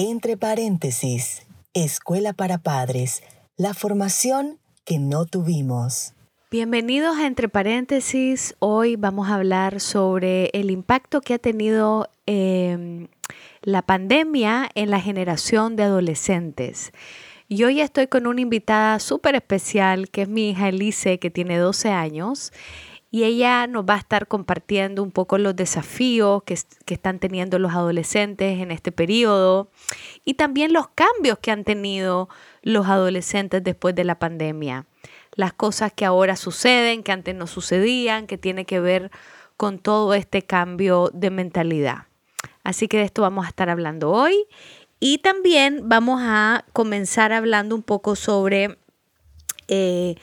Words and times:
Entre 0.00 0.36
paréntesis, 0.36 1.44
Escuela 1.74 2.32
para 2.32 2.58
Padres, 2.58 3.24
la 3.56 3.74
formación 3.74 4.60
que 4.84 5.00
no 5.00 5.26
tuvimos. 5.26 6.14
Bienvenidos 6.52 7.16
a 7.18 7.26
Entre 7.26 7.48
paréntesis. 7.48 8.54
Hoy 8.60 8.94
vamos 8.94 9.28
a 9.28 9.34
hablar 9.34 9.80
sobre 9.80 10.50
el 10.52 10.70
impacto 10.70 11.20
que 11.20 11.34
ha 11.34 11.38
tenido 11.40 12.08
em, 12.26 13.08
la 13.62 13.82
pandemia 13.82 14.68
en 14.76 14.92
la 14.92 15.00
generación 15.00 15.74
de 15.74 15.82
adolescentes. 15.82 16.92
Y 17.48 17.64
hoy 17.64 17.80
estoy 17.80 18.06
con 18.06 18.28
una 18.28 18.40
invitada 18.40 19.00
súper 19.00 19.34
especial, 19.34 20.10
que 20.10 20.22
es 20.22 20.28
mi 20.28 20.50
hija 20.50 20.68
Elise, 20.68 21.18
que 21.18 21.32
tiene 21.32 21.58
12 21.58 21.88
años 21.88 22.52
y 23.10 23.24
ella 23.24 23.66
nos 23.66 23.84
va 23.84 23.94
a 23.94 23.98
estar 23.98 24.28
compartiendo 24.28 25.02
un 25.02 25.10
poco 25.10 25.38
los 25.38 25.56
desafíos 25.56 26.42
que, 26.42 26.54
están 26.86 27.18
teniendo 27.18 27.58
los 27.58 27.72
adolescentes 27.72 28.60
en 28.60 28.70
este 28.70 28.92
periodo 28.92 29.70
y 30.24 30.34
también 30.34 30.72
los 30.72 30.88
cambios 30.88 31.38
que 31.38 31.50
han 31.50 31.64
tenido 31.64 32.28
los 32.62 32.86
adolescentes 32.86 33.64
después 33.64 33.94
de 33.94 34.04
la 34.04 34.18
pandemia. 34.18 34.86
Las 35.34 35.52
cosas 35.54 35.92
que 35.92 36.04
ahora 36.04 36.36
suceden, 36.36 37.02
que 37.02 37.12
antes 37.12 37.34
no 37.34 37.46
sucedían, 37.46 38.26
que 38.26 38.36
tiene 38.36 38.66
que 38.66 38.80
ver 38.80 39.10
con 39.56 39.78
todo 39.78 40.12
este 40.12 40.42
cambio 40.42 41.10
de 41.14 41.30
mentalidad. 41.30 42.06
Así 42.62 42.88
que 42.88 42.98
de 42.98 43.04
esto 43.04 43.22
vamos 43.22 43.46
a 43.46 43.48
estar 43.48 43.70
hablando 43.70 44.10
hoy 44.10 44.46
y 45.00 45.18
también 45.18 45.88
vamos 45.88 46.20
a 46.22 46.64
comenzar 46.74 47.32
hablando 47.32 47.74
un 47.74 47.82
poco 47.82 48.16
sobre... 48.16 48.78
Eh, 49.70 50.16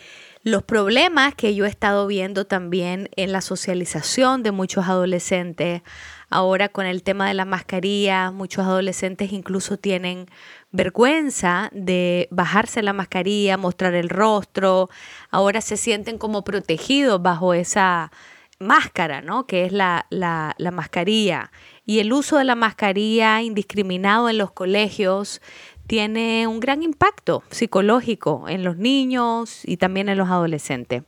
los 0.46 0.62
problemas 0.62 1.34
que 1.34 1.56
yo 1.56 1.66
he 1.66 1.70
estado 1.70 2.06
viendo 2.06 2.46
también 2.46 3.10
en 3.16 3.32
la 3.32 3.42
socialización 3.42 4.44
de 4.44 4.52
muchos 4.52 4.88
adolescentes. 4.88 5.82
Ahora 6.30 6.70
con 6.70 6.86
el 6.86 7.02
tema 7.02 7.28
de 7.28 7.34
la 7.34 7.46
mascarilla, 7.46 8.30
muchos 8.30 8.64
adolescentes 8.64 9.34
incluso 9.34 9.78
tienen 9.78 10.28
vergüenza 10.72 11.72
de 11.74 12.28
bajarse 12.30 12.84
la 12.84 12.94
mascarilla, 12.94 13.58
mostrar 13.58 13.96
el 13.96 14.08
rostro. 14.08 14.92
Ahora 15.32 15.62
se 15.62 15.78
sienten 15.78 16.20
como 16.20 16.44
protegidos 16.44 17.20
bajo 17.24 17.56
esa 17.56 18.12
máscara, 18.60 19.24
¿no? 19.24 19.48
Que 19.48 19.66
es 19.66 19.72
la, 19.72 20.06
la, 20.12 20.54
la 20.60 20.70
mascarilla. 20.70 21.52
Y 21.88 22.02
el 22.02 22.14
uso 22.14 22.38
de 22.38 22.44
la 22.44 22.56
mascarilla 22.56 23.42
indiscriminado 23.42 24.30
en 24.30 24.38
los 24.38 24.52
colegios 24.52 25.42
tiene 25.88 26.48
un 26.48 26.60
gran 26.60 26.84
impacto 26.84 27.44
psicológico 27.50 28.46
en 28.48 28.64
los 28.64 28.78
niños 28.78 29.62
y 29.66 29.78
también 29.78 30.10
en 30.10 30.18
los 30.18 30.30
adolescentes. 30.30 31.04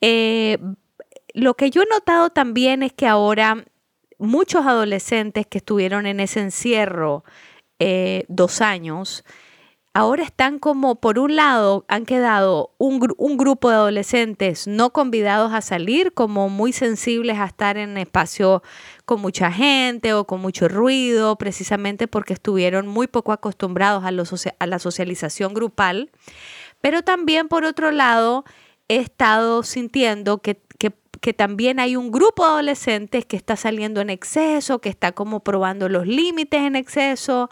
Eh, 0.00 0.58
lo 1.34 1.54
que 1.54 1.70
yo 1.70 1.82
he 1.82 1.86
notado 1.86 2.30
también 2.30 2.82
es 2.82 2.92
que 2.92 3.06
ahora 3.06 3.64
muchos 4.18 4.66
adolescentes 4.66 5.46
que 5.46 5.58
estuvieron 5.58 6.06
en 6.06 6.20
ese 6.20 6.40
encierro 6.40 7.24
eh, 7.78 8.24
dos 8.28 8.60
años, 8.60 9.24
ahora 9.98 10.22
están 10.22 10.60
como, 10.60 11.00
por 11.00 11.18
un 11.18 11.34
lado, 11.34 11.84
han 11.88 12.06
quedado 12.06 12.70
un, 12.78 13.00
grupo 13.36 13.68
de 13.68 13.74
adolescentes 13.74 14.68
no 14.68 14.90
convidados 14.90 15.52
a 15.52 15.60
salir, 15.60 16.14
como 16.14 16.48
muy 16.48 16.72
sensibles 16.72 17.38
a 17.38 17.46
estar 17.46 17.76
en 17.76 17.98
espacio 17.98 18.62
con 19.04 19.20
mucha 19.20 19.50
gente 19.50 20.14
o 20.14 20.24
con 20.24 20.40
mucho 20.40 20.68
ruido, 20.68 21.34
precisamente 21.34 22.06
porque 22.06 22.34
estuvieron 22.34 22.86
muy 22.86 23.08
poco 23.08 23.32
acostumbrados 23.32 24.04
a, 24.04 24.66
la 24.66 24.78
socialización 24.78 25.52
grupal. 25.52 26.12
Pero 26.80 27.02
también, 27.02 27.48
por 27.48 27.64
otro 27.64 27.90
lado, 27.90 28.44
he 28.86 28.98
estado 28.98 29.64
sintiendo 29.64 30.38
que, 30.38 30.60
también 31.36 31.80
hay 31.80 31.96
un 31.96 32.12
grupo 32.12 32.44
de 32.44 32.50
adolescentes 32.50 33.26
que 33.26 33.36
está 33.36 33.56
saliendo 33.56 34.00
en 34.00 34.10
exceso, 34.10 34.78
que 34.78 34.90
está 34.90 35.10
como 35.10 35.40
probando 35.40 35.88
los 35.88 36.06
límites 36.06 36.60
en 36.60 36.76
exceso. 36.76 37.50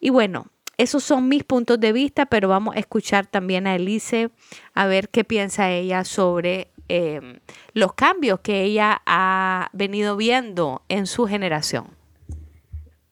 Y 0.00 0.08
bueno, 0.08 0.46
esos 0.78 1.04
son 1.04 1.28
mis 1.28 1.44
puntos 1.44 1.78
de 1.78 1.92
vista, 1.92 2.26
pero 2.26 2.48
vamos 2.48 2.74
a 2.76 2.78
escuchar 2.78 3.26
también 3.26 3.66
a 3.66 3.74
Elise 3.74 4.30
a 4.74 4.86
ver 4.86 5.08
qué 5.08 5.24
piensa 5.24 5.70
ella 5.70 6.04
sobre 6.04 6.68
em, 6.88 7.40
los 7.74 7.92
cambios 7.94 8.40
que 8.40 8.62
ella 8.62 9.02
ha 9.06 9.68
venido 9.72 10.16
viendo 10.16 10.82
en 10.88 11.06
su 11.06 11.26
generación. 11.26 11.96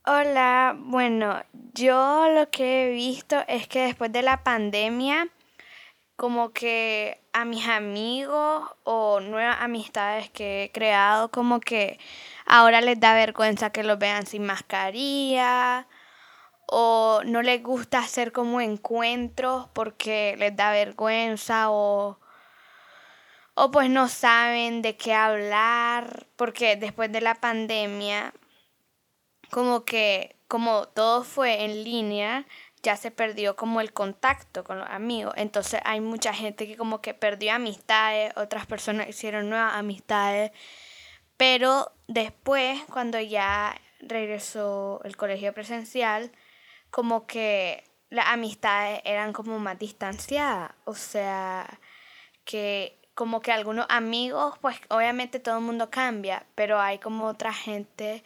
Hola, 0.07 0.77
bueno, 0.79 1.43
yo 1.75 2.27
lo 2.35 2.51
que 2.51 2.89
he 2.89 2.91
visto 2.91 3.37
es 3.47 3.69
que 3.69 3.83
después 3.83 4.11
de 4.11 4.23
la 4.23 4.43
pandemia, 4.43 5.29
como 6.17 6.51
que 6.51 7.21
a 7.33 7.45
mis 7.45 7.69
amigos 7.69 8.69
o 8.83 9.21
nuevas 9.21 9.59
amistades 9.61 10.31
que 10.31 10.65
he 10.65 10.73
creado, 10.73 11.31
como 11.31 11.61
que 11.61 11.99
ahora 12.47 12.81
les 12.81 12.99
da 12.99 13.15
vergüenza 13.15 13.71
que 13.71 13.85
los 13.85 13.99
vean 13.99 14.27
sin 14.27 14.45
mascarilla 14.45 15.87
o 16.73 17.23
no 17.25 17.43
les 17.43 17.63
gusta 17.63 17.99
hacer 17.99 18.31
como 18.31 18.61
encuentros 18.61 19.69
porque 19.73 20.37
les 20.39 20.55
da 20.55 20.71
vergüenza 20.71 21.71
o, 21.71 22.19
o 23.55 23.71
pues 23.73 23.91
no 23.91 24.09
saben 24.09 24.81
de 24.81 24.97
qué 24.97 25.13
hablar 25.13 26.29
porque 26.37 26.77
después 26.77 27.11
de 27.11 27.21
la 27.21 27.35
pandemia 27.35 28.33
como 29.51 29.85
que 29.85 30.37
como 30.47 30.87
todo 30.87 31.25
fue 31.25 31.65
en 31.65 31.83
línea 31.83 32.47
ya 32.83 32.97
se 32.97 33.11
perdió 33.11 33.57
como 33.57 33.81
el 33.81 33.93
contacto 33.93 34.65
con 34.65 34.79
los 34.79 34.89
amigos. 34.89 35.35
Entonces 35.37 35.81
hay 35.85 36.01
mucha 36.01 36.33
gente 36.33 36.67
que 36.67 36.77
como 36.77 37.01
que 37.03 37.15
perdió 37.15 37.55
amistades 37.55 38.33
otras 38.37 38.67
personas 38.67 39.09
hicieron 39.09 39.51
nuevas 39.51 39.75
amistades 39.75 40.53
pero 41.41 41.91
después 42.07 42.79
cuando 42.93 43.19
ya 43.19 43.75
regresó 43.99 45.01
el 45.05 45.17
colegio 45.17 45.55
presencial 45.55 46.31
como 46.91 47.27
que 47.27 47.85
las 48.11 48.27
amistades 48.27 49.01
eran 49.05 49.33
como 49.33 49.59
más 49.59 49.79
distanciadas, 49.79 50.73
o 50.85 50.95
sea, 50.95 51.79
que 52.45 52.99
como 53.15 53.41
que 53.41 53.53
algunos 53.53 53.87
amigos, 53.89 54.59
pues 54.61 54.77
obviamente 54.89 55.41
todo 55.41 55.59
el 55.59 55.65
mundo 55.65 55.91
cambia, 55.91 56.47
pero 56.55 56.81
hay 56.81 56.99
como 56.99 57.27
otra 57.27 57.53
gente 57.53 58.25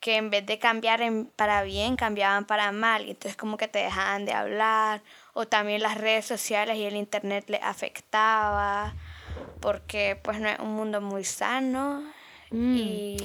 que 0.00 0.16
en 0.16 0.30
vez 0.30 0.44
de 0.44 0.58
cambiar 0.58 1.00
para 1.36 1.62
bien, 1.62 1.96
cambiaban 1.96 2.44
para 2.44 2.70
mal, 2.70 3.06
y 3.06 3.10
entonces 3.10 3.36
como 3.36 3.56
que 3.56 3.66
te 3.66 3.78
dejaban 3.78 4.26
de 4.26 4.32
hablar, 4.32 5.02
o 5.32 5.46
también 5.46 5.82
las 5.82 5.96
redes 5.96 6.26
sociales 6.26 6.76
y 6.76 6.84
el 6.84 6.96
internet 6.96 7.48
les 7.48 7.62
afectaba, 7.62 8.94
porque 9.60 10.20
pues 10.22 10.38
no 10.38 10.48
es 10.48 10.58
un 10.58 10.74
mundo 10.74 11.00
muy 11.00 11.24
sano. 11.24 12.02
Mm. 12.50 12.76
Y 12.76 13.16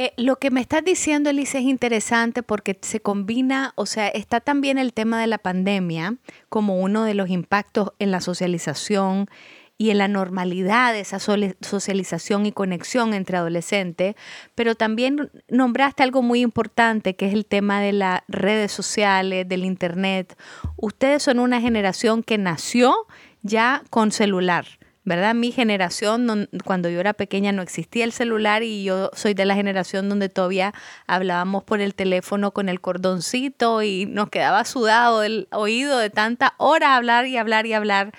eh, 0.00 0.12
lo 0.16 0.36
que 0.36 0.52
me 0.52 0.60
estás 0.60 0.84
diciendo, 0.84 1.28
Elise, 1.28 1.58
es 1.58 1.64
interesante 1.64 2.44
porque 2.44 2.78
se 2.82 3.00
combina, 3.00 3.72
o 3.74 3.84
sea, 3.84 4.06
está 4.06 4.38
también 4.38 4.78
el 4.78 4.92
tema 4.92 5.20
de 5.20 5.26
la 5.26 5.38
pandemia 5.38 6.14
como 6.48 6.78
uno 6.78 7.02
de 7.02 7.14
los 7.14 7.30
impactos 7.30 7.90
en 7.98 8.12
la 8.12 8.20
socialización 8.20 9.28
y 9.76 9.90
en 9.90 9.98
la 9.98 10.06
normalidad 10.06 10.92
de 10.92 11.00
esa 11.00 11.18
socialización 11.18 12.46
y 12.46 12.52
conexión 12.52 13.12
entre 13.12 13.38
adolescentes, 13.38 14.14
pero 14.54 14.76
también 14.76 15.32
nombraste 15.48 16.04
algo 16.04 16.22
muy 16.22 16.42
importante 16.42 17.16
que 17.16 17.26
es 17.26 17.34
el 17.34 17.44
tema 17.44 17.80
de 17.80 17.92
las 17.92 18.20
redes 18.28 18.70
sociales, 18.70 19.48
del 19.48 19.64
Internet. 19.64 20.38
Ustedes 20.76 21.24
son 21.24 21.40
una 21.40 21.60
generación 21.60 22.22
que 22.22 22.38
nació 22.38 22.94
ya 23.42 23.82
con 23.90 24.12
celular. 24.12 24.77
¿Verdad? 25.08 25.34
Mi 25.34 25.52
generación, 25.52 26.50
cuando 26.64 26.90
yo 26.90 27.00
era 27.00 27.14
pequeña 27.14 27.50
no 27.50 27.62
existía 27.62 28.04
el 28.04 28.12
celular 28.12 28.62
y 28.62 28.84
yo 28.84 29.10
soy 29.14 29.32
de 29.32 29.46
la 29.46 29.54
generación 29.54 30.10
donde 30.10 30.28
todavía 30.28 30.74
hablábamos 31.06 31.64
por 31.64 31.80
el 31.80 31.94
teléfono 31.94 32.52
con 32.52 32.68
el 32.68 32.82
cordoncito 32.82 33.82
y 33.82 34.04
nos 34.04 34.28
quedaba 34.28 34.66
sudado 34.66 35.22
el 35.22 35.48
oído 35.50 35.96
de 35.96 36.10
tanta 36.10 36.54
hora 36.58 36.94
hablar 36.94 37.26
y 37.26 37.38
hablar 37.38 37.64
y 37.64 37.72
hablar. 37.72 38.12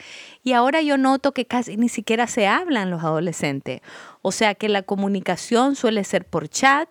Y 0.43 0.53
ahora 0.53 0.81
yo 0.81 0.97
noto 0.97 1.31
que 1.31 1.45
casi 1.45 1.77
ni 1.77 1.89
siquiera 1.89 2.25
se 2.25 2.47
hablan 2.47 2.89
los 2.89 3.03
adolescentes. 3.03 3.81
O 4.23 4.31
sea 4.31 4.55
que 4.55 4.67
la 4.67 4.81
comunicación 4.81 5.75
suele 5.75 6.03
ser 6.03 6.25
por 6.25 6.49
chat 6.49 6.89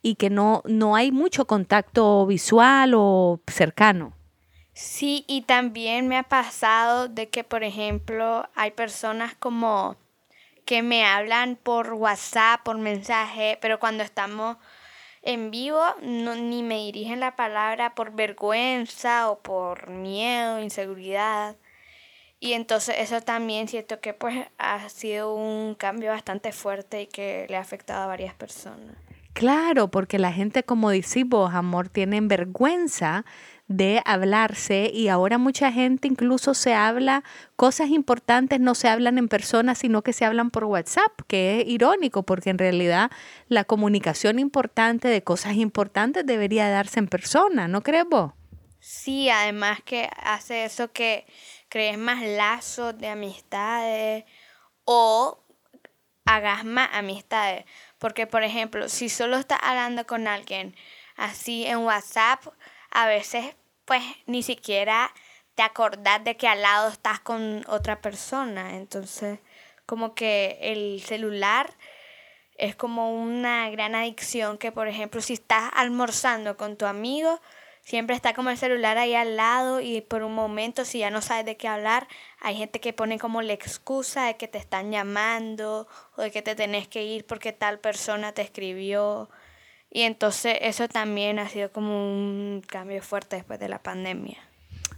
y 0.00 0.14
que 0.14 0.30
no, 0.30 0.62
no 0.64 0.96
hay 0.96 1.12
mucho 1.12 1.46
contacto 1.46 2.26
visual 2.26 2.94
o 2.96 3.40
cercano. 3.46 4.14
Sí, 4.74 5.24
y 5.28 5.42
también 5.42 6.08
me 6.08 6.18
ha 6.18 6.24
pasado 6.24 7.08
de 7.08 7.28
que, 7.28 7.44
por 7.44 7.62
ejemplo, 7.62 8.48
hay 8.56 8.72
personas 8.72 9.34
como 9.36 9.96
que 10.66 10.82
me 10.82 11.04
hablan 11.04 11.56
por 11.56 11.92
WhatsApp, 11.94 12.62
por 12.64 12.78
mensaje, 12.78 13.56
pero 13.60 13.78
cuando 13.78 14.02
estamos 14.02 14.56
en 15.22 15.50
vivo 15.50 15.80
no, 16.02 16.34
ni 16.34 16.62
me 16.62 16.76
dirigen 16.76 17.20
la 17.20 17.36
palabra 17.36 17.94
por 17.94 18.14
vergüenza 18.14 19.30
o 19.30 19.38
por 19.38 19.90
miedo, 19.90 20.60
inseguridad. 20.60 21.56
Y 22.40 22.52
entonces 22.54 22.96
eso 22.98 23.20
también 23.22 23.68
siento 23.68 24.00
que 24.00 24.12
pues 24.12 24.46
ha 24.58 24.88
sido 24.88 25.34
un 25.34 25.74
cambio 25.76 26.10
bastante 26.10 26.52
fuerte 26.52 27.02
y 27.02 27.06
que 27.06 27.46
le 27.48 27.56
ha 27.56 27.60
afectado 27.60 28.02
a 28.02 28.06
varias 28.06 28.34
personas. 28.34 28.96
Claro, 29.34 29.88
porque 29.88 30.18
la 30.18 30.32
gente, 30.32 30.62
como 30.62 30.90
decimos, 30.90 31.54
amor, 31.54 31.88
tienen 31.88 32.28
vergüenza 32.28 33.24
de 33.66 34.02
hablarse 34.04 34.90
y 34.92 35.08
ahora 35.08 35.38
mucha 35.38 35.72
gente 35.72 36.06
incluso 36.06 36.54
se 36.54 36.74
habla, 36.74 37.24
cosas 37.56 37.88
importantes 37.88 38.60
no 38.60 38.74
se 38.74 38.88
hablan 38.88 39.16
en 39.16 39.28
persona, 39.28 39.74
sino 39.74 40.02
que 40.02 40.12
se 40.12 40.24
hablan 40.24 40.50
por 40.50 40.64
WhatsApp, 40.64 41.12
que 41.26 41.60
es 41.60 41.68
irónico 41.68 42.24
porque 42.24 42.50
en 42.50 42.58
realidad 42.58 43.10
la 43.48 43.64
comunicación 43.64 44.38
importante 44.38 45.08
de 45.08 45.22
cosas 45.22 45.54
importantes 45.54 46.26
debería 46.26 46.68
darse 46.68 46.98
en 46.98 47.08
persona, 47.08 47.66
¿no 47.68 47.82
crees 47.82 48.04
vos? 48.08 48.32
Sí, 48.80 49.30
además 49.30 49.80
que 49.82 50.10
hace 50.22 50.66
eso 50.66 50.92
que 50.92 51.24
crees 51.70 51.96
más 51.96 52.22
lazos 52.22 52.98
de 52.98 53.08
amistades 53.08 54.24
o 54.84 55.42
hagas 56.26 56.64
más 56.66 56.90
amistades. 56.92 57.64
Porque, 57.98 58.26
por 58.26 58.42
ejemplo, 58.42 58.90
si 58.90 59.08
solo 59.08 59.38
estás 59.38 59.58
hablando 59.62 60.06
con 60.06 60.28
alguien 60.28 60.76
así 61.16 61.64
en 61.64 61.78
WhatsApp, 61.78 62.44
a 62.94 63.06
veces 63.06 63.54
pues 63.84 64.02
ni 64.26 64.42
siquiera 64.42 65.12
te 65.54 65.62
acordás 65.62 66.24
de 66.24 66.36
que 66.36 66.48
al 66.48 66.62
lado 66.62 66.88
estás 66.88 67.20
con 67.20 67.64
otra 67.68 68.00
persona. 68.00 68.76
Entonces, 68.76 69.38
como 69.86 70.14
que 70.14 70.58
el 70.60 71.02
celular 71.02 71.74
es 72.56 72.76
como 72.76 73.12
una 73.12 73.68
gran 73.70 73.94
adicción 73.94 74.58
que, 74.58 74.72
por 74.72 74.88
ejemplo, 74.88 75.20
si 75.20 75.34
estás 75.34 75.70
almorzando 75.74 76.56
con 76.56 76.76
tu 76.76 76.86
amigo, 76.86 77.40
siempre 77.82 78.16
está 78.16 78.32
como 78.32 78.50
el 78.50 78.58
celular 78.58 78.96
ahí 78.96 79.14
al 79.14 79.36
lado 79.36 79.80
y 79.80 80.00
por 80.00 80.22
un 80.22 80.34
momento 80.34 80.84
si 80.84 81.00
ya 81.00 81.10
no 81.10 81.20
sabes 81.20 81.44
de 81.44 81.56
qué 81.56 81.68
hablar, 81.68 82.08
hay 82.40 82.56
gente 82.56 82.80
que 82.80 82.92
pone 82.92 83.18
como 83.18 83.42
la 83.42 83.52
excusa 83.52 84.26
de 84.26 84.36
que 84.36 84.48
te 84.48 84.58
están 84.58 84.90
llamando 84.90 85.86
o 86.16 86.22
de 86.22 86.30
que 86.30 86.42
te 86.42 86.54
tenés 86.54 86.88
que 86.88 87.02
ir 87.04 87.26
porque 87.26 87.52
tal 87.52 87.78
persona 87.80 88.32
te 88.32 88.42
escribió 88.42 89.28
y 89.94 90.02
entonces 90.02 90.58
eso 90.60 90.88
también 90.88 91.38
ha 91.38 91.48
sido 91.48 91.70
como 91.70 92.12
un 92.12 92.62
cambio 92.66 93.00
fuerte 93.00 93.36
después 93.36 93.60
de 93.60 93.68
la 93.68 93.78
pandemia. 93.78 94.38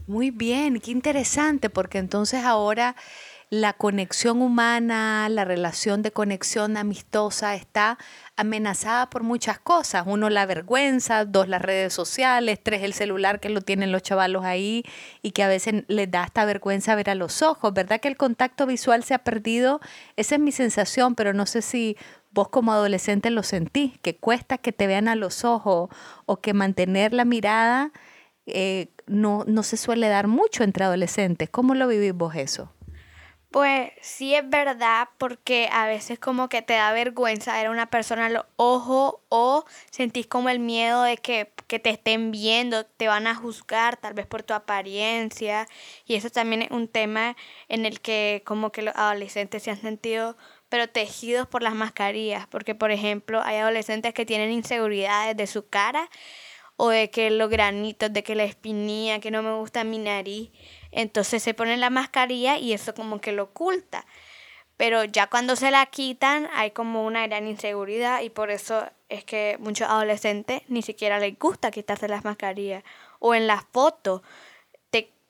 Muy 0.07 0.31
bien, 0.31 0.81
qué 0.81 0.91
interesante, 0.91 1.69
porque 1.69 1.99
entonces 1.99 2.45
ahora 2.45 2.97
la 3.51 3.75
conexión 3.75 4.41
humana, 4.41 5.29
la 5.29 5.45
relación 5.45 6.03
de 6.03 6.13
conexión 6.13 6.79
amistosa 6.79 7.55
está 7.55 7.99
amenazada 8.37 9.11
por 9.11 9.23
muchas 9.23 9.59
cosas. 9.59 10.05
Uno, 10.07 10.31
la 10.31 10.47
vergüenza, 10.47 11.27
dos, 11.27 11.47
las 11.47 11.61
redes 11.61 11.93
sociales, 11.93 12.59
tres, 12.63 12.83
el 12.83 12.95
celular 12.95 13.39
que 13.39 13.51
lo 13.51 13.61
tienen 13.61 13.93
los 13.93 14.03
chavalos 14.03 14.45
ahí 14.45 14.83
y 15.23 15.33
que 15.33 15.43
a 15.43 15.49
veces 15.49 15.85
les 15.89 16.11
da 16.11 16.25
esta 16.25 16.45
vergüenza 16.47 16.95
ver 16.95 17.11
a 17.11 17.15
los 17.15 17.43
ojos. 17.43 17.73
¿Verdad 17.75 18.01
que 18.01 18.09
el 18.09 18.17
contacto 18.17 18.67
visual 18.67 19.05
se 19.05 19.13
ha 19.15 19.19
perdido? 19.19 19.81
Esa 20.17 20.37
es 20.37 20.41
mi 20.41 20.53
sensación, 20.53 21.15
pero 21.15 21.35
no 21.35 21.47
sé 21.47 21.61
si 21.63 21.97
vos 22.37 22.50
como 22.50 22.73
adolescente 22.73 23.31
lo 23.31 23.43
sentís, 23.43 23.99
que 24.00 24.17
cuesta 24.17 24.59
que 24.59 24.71
te 24.71 24.87
vean 24.87 25.09
a 25.09 25.17
los 25.17 25.43
ojos 25.43 25.88
o 26.27 26.37
que 26.37 26.53
mantener 26.53 27.15
la 27.15 27.25
mirada 27.25 27.93
eh, 28.44 28.91
no, 29.06 29.44
no 29.47 29.62
se 29.62 29.79
suele 29.79 30.09
dar 30.09 30.29
mucho 30.29 30.62
entre 30.62 30.85
adolescentes. 30.85 31.49
¿Cómo 31.49 31.75
lo 31.75 31.88
vivís 31.88 32.12
vos 32.12 32.37
eso? 32.37 32.75
Pues 33.56 33.93
sí 34.03 34.35
es 34.35 34.47
verdad 34.47 35.08
porque 35.17 35.70
a 35.73 35.87
veces 35.87 36.19
como 36.19 36.50
que 36.50 36.61
te 36.61 36.75
da 36.75 36.93
vergüenza 36.93 37.55
ver 37.55 37.69
a 37.69 37.70
una 37.70 37.88
persona 37.88 38.26
a 38.26 38.29
los 38.29 38.44
ojos 38.56 39.14
o 39.31 39.64
sentís 39.91 40.26
como 40.26 40.50
el 40.50 40.58
miedo 40.58 41.03
de 41.05 41.17
que, 41.17 41.50
que, 41.67 41.79
te 41.79 41.88
estén 41.88 42.32
viendo, 42.32 42.85
te 42.85 43.08
van 43.08 43.26
a 43.26 43.35
juzgar 43.35 43.97
tal 43.97 44.12
vez 44.12 44.26
por 44.26 44.43
tu 44.43 44.53
apariencia. 44.53 45.67
Y 46.05 46.17
eso 46.17 46.29
también 46.29 46.61
es 46.61 46.70
un 46.70 46.87
tema 46.87 47.35
en 47.69 47.87
el 47.87 48.03
que 48.03 48.43
como 48.44 48.73
que 48.73 48.82
los 48.82 48.94
adolescentes 48.94 49.62
se 49.62 49.70
han 49.70 49.81
sentido 49.81 50.37
protegidos 50.69 51.49
por 51.49 51.62
las 51.62 51.75
mascarillas, 51.75 52.47
porque 52.49 52.75
por 52.75 52.91
ejemplo 52.91 53.41
hay 53.43 53.56
adolescentes 53.56 54.12
que 54.12 54.26
tienen 54.26 54.52
inseguridades 54.52 55.35
de 55.35 55.47
su 55.47 55.67
cara 55.67 56.11
o 56.76 56.91
de 56.91 57.09
que 57.11 57.31
los 57.31 57.49
granitos, 57.49 58.12
de 58.12 58.23
que 58.23 58.35
la 58.35 58.44
espinilla, 58.44 59.19
que 59.19 59.31
no 59.31 59.43
me 59.43 59.55
gusta 59.55 59.82
mi 59.82 59.97
nariz, 59.97 60.50
entonces 60.93 61.43
se 61.43 61.55
ponen 61.55 61.81
la 61.81 61.91
mascarilla 61.91 62.59
y 62.59 62.73
eso 62.73 62.94
como 62.94 63.21
que 63.21 63.33
lo 63.33 63.44
oculta. 63.44 64.06
Pero 64.77 65.05
ya 65.05 65.29
cuando 65.29 65.56
se 65.56 65.71
la 65.71 65.87
quitan 65.87 66.49
hay 66.53 66.71
como 66.73 67.06
una 67.06 67.27
gran 67.27 67.47
inseguridad 67.47 68.21
y 68.23 68.31
por 68.31 68.50
eso 68.50 68.87
es 69.09 69.25
que 69.25 69.56
muchos 69.59 69.88
adolescentes 69.88 70.62
ni 70.69 70.83
siquiera 70.83 71.19
les 71.19 71.38
gusta 71.38 71.71
quitarse 71.71 72.09
las 72.09 72.25
mascarillas. 72.25 72.85
O 73.19 73.35
en 73.35 73.47
las 73.47 73.65
fotos 73.73 74.23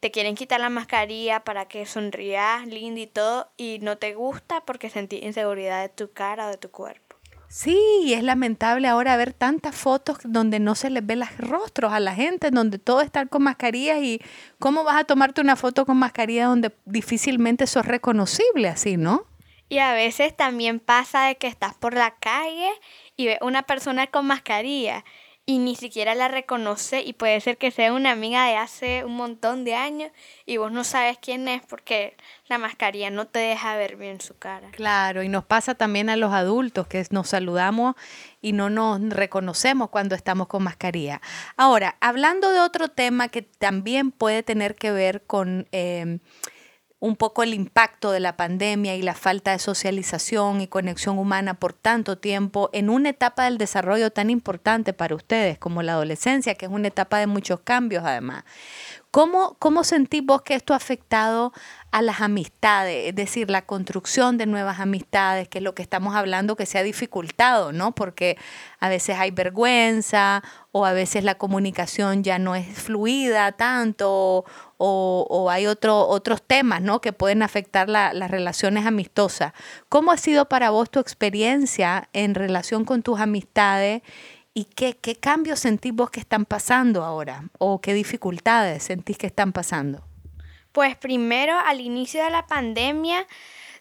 te 0.00 0.10
quieren 0.10 0.34
quitar 0.34 0.60
la 0.60 0.70
mascarilla 0.70 1.40
para 1.40 1.66
que 1.66 1.86
sonrías 1.86 2.66
lindo 2.66 3.00
y 3.00 3.06
todo 3.06 3.50
y 3.56 3.78
no 3.80 3.98
te 3.98 4.14
gusta 4.14 4.60
porque 4.60 4.90
sentís 4.90 5.22
inseguridad 5.22 5.82
de 5.82 5.88
tu 5.88 6.12
cara 6.12 6.46
o 6.46 6.50
de 6.50 6.58
tu 6.58 6.70
cuerpo. 6.70 7.05
Sí, 7.48 7.78
y 8.02 8.14
es 8.14 8.22
lamentable 8.22 8.88
ahora 8.88 9.16
ver 9.16 9.32
tantas 9.32 9.74
fotos 9.74 10.18
donde 10.24 10.58
no 10.58 10.74
se 10.74 10.90
les 10.90 11.06
ve 11.06 11.16
los 11.16 11.36
rostros 11.38 11.92
a 11.92 12.00
la 12.00 12.14
gente, 12.14 12.50
donde 12.50 12.78
todo 12.78 13.00
está 13.00 13.26
con 13.26 13.44
mascarillas 13.44 14.02
y 14.02 14.20
cómo 14.58 14.84
vas 14.84 14.96
a 14.96 15.04
tomarte 15.04 15.40
una 15.40 15.56
foto 15.56 15.86
con 15.86 15.96
mascarilla 15.96 16.46
donde 16.46 16.72
difícilmente 16.84 17.66
sos 17.66 17.86
reconocible 17.86 18.68
así, 18.68 18.96
¿no? 18.96 19.24
Y 19.68 19.78
a 19.78 19.92
veces 19.92 20.36
también 20.36 20.80
pasa 20.80 21.26
de 21.26 21.36
que 21.36 21.46
estás 21.46 21.74
por 21.74 21.94
la 21.94 22.16
calle 22.16 22.70
y 23.16 23.26
ves 23.26 23.38
una 23.40 23.62
persona 23.62 24.06
con 24.06 24.26
mascarilla 24.26 25.04
y 25.48 25.58
ni 25.60 25.76
siquiera 25.76 26.16
la 26.16 26.26
reconoce 26.26 27.02
y 27.02 27.12
puede 27.12 27.40
ser 27.40 27.56
que 27.56 27.70
sea 27.70 27.92
una 27.92 28.10
amiga 28.10 28.46
de 28.46 28.56
hace 28.56 29.04
un 29.04 29.14
montón 29.14 29.64
de 29.64 29.76
años 29.76 30.10
y 30.44 30.56
vos 30.56 30.72
no 30.72 30.82
sabes 30.82 31.18
quién 31.18 31.46
es 31.46 31.62
porque 31.64 32.16
la 32.48 32.58
mascarilla 32.58 33.10
no 33.10 33.28
te 33.28 33.38
deja 33.38 33.76
ver 33.76 33.94
bien 33.94 34.20
su 34.20 34.36
cara. 34.36 34.70
Claro, 34.72 35.22
y 35.22 35.28
nos 35.28 35.44
pasa 35.44 35.76
también 35.76 36.10
a 36.10 36.16
los 36.16 36.32
adultos 36.32 36.88
que 36.88 37.06
nos 37.10 37.28
saludamos 37.28 37.94
y 38.42 38.52
no 38.52 38.70
nos 38.70 39.00
reconocemos 39.08 39.88
cuando 39.90 40.16
estamos 40.16 40.48
con 40.48 40.64
mascarilla. 40.64 41.20
Ahora, 41.56 41.96
hablando 42.00 42.50
de 42.50 42.58
otro 42.58 42.88
tema 42.88 43.28
que 43.28 43.42
también 43.42 44.10
puede 44.10 44.42
tener 44.42 44.74
que 44.74 44.90
ver 44.90 45.22
con... 45.26 45.68
Eh, 45.70 46.18
un 47.06 47.14
poco 47.16 47.44
el 47.44 47.54
impacto 47.54 48.10
de 48.10 48.18
la 48.18 48.36
pandemia 48.36 48.96
y 48.96 49.02
la 49.02 49.14
falta 49.14 49.52
de 49.52 49.60
socialización 49.60 50.60
y 50.60 50.66
conexión 50.66 51.18
humana 51.18 51.54
por 51.54 51.72
tanto 51.72 52.18
tiempo 52.18 52.68
en 52.72 52.90
una 52.90 53.10
etapa 53.10 53.44
del 53.44 53.58
desarrollo 53.58 54.10
tan 54.10 54.28
importante 54.28 54.92
para 54.92 55.14
ustedes 55.14 55.56
como 55.56 55.82
la 55.82 55.92
adolescencia, 55.92 56.56
que 56.56 56.66
es 56.66 56.72
una 56.72 56.88
etapa 56.88 57.18
de 57.18 57.28
muchos 57.28 57.60
cambios 57.60 58.04
además. 58.04 58.44
¿Cómo, 59.12 59.56
cómo 59.58 59.84
sentís 59.84 60.22
vos 60.22 60.42
que 60.42 60.54
esto 60.54 60.74
ha 60.74 60.76
afectado 60.76 61.52
a 61.90 62.02
las 62.02 62.20
amistades, 62.20 63.08
es 63.08 63.14
decir, 63.14 63.48
la 63.50 63.62
construcción 63.62 64.36
de 64.36 64.44
nuevas 64.44 64.80
amistades, 64.80 65.48
que 65.48 65.58
es 65.58 65.64
lo 65.64 65.74
que 65.74 65.80
estamos 65.80 66.14
hablando, 66.14 66.56
que 66.56 66.66
se 66.66 66.76
ha 66.76 66.82
dificultado, 66.82 67.72
¿no? 67.72 67.94
Porque 67.94 68.36
a 68.80 68.90
veces 68.90 69.16
hay 69.18 69.30
vergüenza 69.30 70.42
o 70.72 70.84
a 70.84 70.92
veces 70.92 71.24
la 71.24 71.36
comunicación 71.36 72.22
ya 72.22 72.38
no 72.38 72.54
es 72.54 72.66
fluida 72.66 73.52
tanto 73.52 74.44
o, 74.78 75.48
hay 75.50 75.66
otro, 75.66 76.06
otros 76.06 76.42
temas, 76.42 76.82
¿no? 76.82 77.00
Que 77.00 77.12
pueden 77.12 77.42
afectar 77.42 77.88
las 77.88 78.30
relaciones 78.30 78.86
amistosas. 78.86 79.52
¿Cómo 79.88 80.12
ha 80.12 80.16
sido 80.16 80.48
para 80.48 80.70
vos 80.70 80.90
tu 80.90 81.00
experiencia 81.00 82.08
en 82.12 82.34
relación 82.34 82.84
con 82.84 83.02
tus 83.02 83.20
amistades? 83.20 84.02
¿Y 84.54 84.64
qué, 84.64 84.96
qué 84.96 85.16
cambios 85.16 85.60
sentís 85.60 85.94
vos 85.94 86.10
que 86.10 86.20
están 86.20 86.44
pasando 86.44 87.04
ahora? 87.04 87.44
¿O 87.58 87.80
qué 87.80 87.94
dificultades 87.94 88.82
sentís 88.84 89.18
que 89.18 89.26
están 89.26 89.52
pasando? 89.52 90.02
Pues 90.72 90.96
primero, 90.96 91.58
al 91.58 91.80
inicio 91.80 92.22
de 92.22 92.30
la 92.30 92.46
pandemia, 92.46 93.26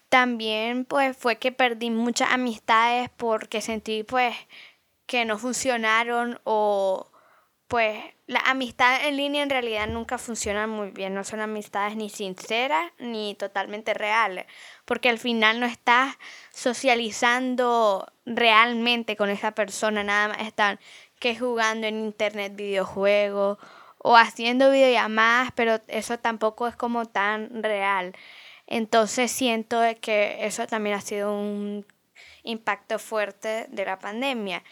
también 0.10 0.86
pues 0.86 1.18
fue 1.18 1.38
que 1.38 1.52
perdí 1.52 1.90
muchas 1.90 2.32
amistades 2.32 3.10
porque 3.18 3.60
sentí 3.62 4.04
pues 4.04 4.36
que 5.06 5.26
no 5.26 5.38
funcionaron 5.38 6.40
o 6.46 7.12
pues 7.76 8.02
la 8.28 8.40
amistad 8.40 9.06
en 9.06 9.18
línea 9.18 9.44
en 9.44 9.50
realidad 9.50 9.86
nunca 9.86 10.18
funcionan 10.18 10.70
muy 10.70 10.92
bien, 10.92 11.14
no 11.14 11.26
son 11.26 11.42
amistades 11.42 11.98
ni 11.98 12.10
sinceras 12.10 12.90
ni 13.00 13.36
totalmente 13.36 13.94
reales, 13.94 14.46
porque 14.86 15.10
al 15.10 15.20
final 15.20 15.60
no 15.60 15.66
estás 15.66 16.16
socializando 16.52 18.10
realmente 18.26 19.18
con 19.18 19.30
esa 19.30 19.52
persona, 19.52 20.06
nada 20.06 20.30
más 20.30 20.48
están 20.48 20.80
que 21.20 21.38
jugando 21.38 21.86
en 21.86 22.00
internet 22.00 22.56
videojuegos 22.56 23.58
o 23.98 24.16
haciendo 24.16 24.72
videollamadas, 24.72 25.52
pero 25.54 25.82
eso 25.90 26.18
tampoco 26.18 26.70
es 26.70 26.78
como 26.78 27.06
tan 27.08 27.62
real. 27.62 28.16
Entonces 28.68 29.34
siento 29.34 29.82
que 30.00 30.46
eso 30.46 30.66
también 30.66 30.96
ha 30.96 31.02
sido 31.02 31.38
un 31.38 31.86
impacto 32.44 33.00
fuerte 33.00 33.68
de 33.68 33.84
la 33.84 34.00
pandemia. 34.00 34.64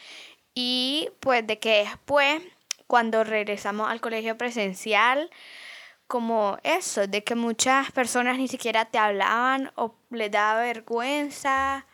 Y 0.55 1.09
pues 1.19 1.45
de 1.45 1.57
que 1.59 1.79
después, 1.79 2.41
cuando 2.87 3.23
regresamos 3.23 3.89
al 3.89 4.01
colegio 4.01 4.37
presencial, 4.37 5.29
como 6.07 6.57
eso, 6.63 7.07
de 7.07 7.23
que 7.23 7.35
muchas 7.35 7.91
personas 7.91 8.37
ni 8.37 8.47
siquiera 8.47 8.85
te 8.85 8.97
hablaban 8.97 9.71
o 9.75 9.95
les 10.09 10.31
daba 10.31 10.61
vergüenza. 10.61 11.87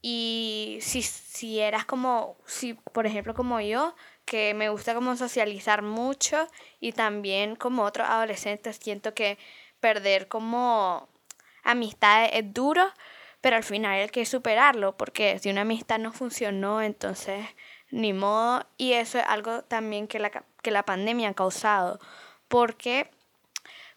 Y 0.00 0.78
si, 0.80 1.02
si 1.02 1.60
eras 1.60 1.84
como, 1.84 2.38
si 2.46 2.74
por 2.74 3.06
ejemplo 3.06 3.34
como 3.34 3.60
yo, 3.60 3.94
que 4.24 4.54
me 4.54 4.68
gusta 4.68 4.94
como 4.94 5.16
socializar 5.16 5.82
mucho 5.82 6.48
y 6.80 6.92
también 6.92 7.56
como 7.56 7.82
otros 7.82 8.08
adolescentes 8.08 8.76
siento 8.76 9.14
que 9.14 9.38
perder 9.80 10.28
como 10.28 11.08
amistades 11.64 12.30
es 12.34 12.52
duro, 12.52 12.92
pero 13.40 13.56
al 13.56 13.64
final 13.64 13.92
hay 13.92 14.08
que 14.08 14.26
superarlo, 14.26 14.96
porque 14.96 15.38
si 15.38 15.50
una 15.50 15.62
amistad 15.62 15.98
no 15.98 16.12
funcionó, 16.12 16.82
entonces 16.82 17.46
ni 17.90 18.12
modo, 18.12 18.66
y 18.76 18.92
eso 18.92 19.18
es 19.18 19.24
algo 19.26 19.62
también 19.62 20.06
que 20.06 20.18
la, 20.18 20.30
que 20.30 20.70
la 20.70 20.84
pandemia 20.84 21.30
ha 21.30 21.34
causado, 21.34 21.98
porque 22.48 23.10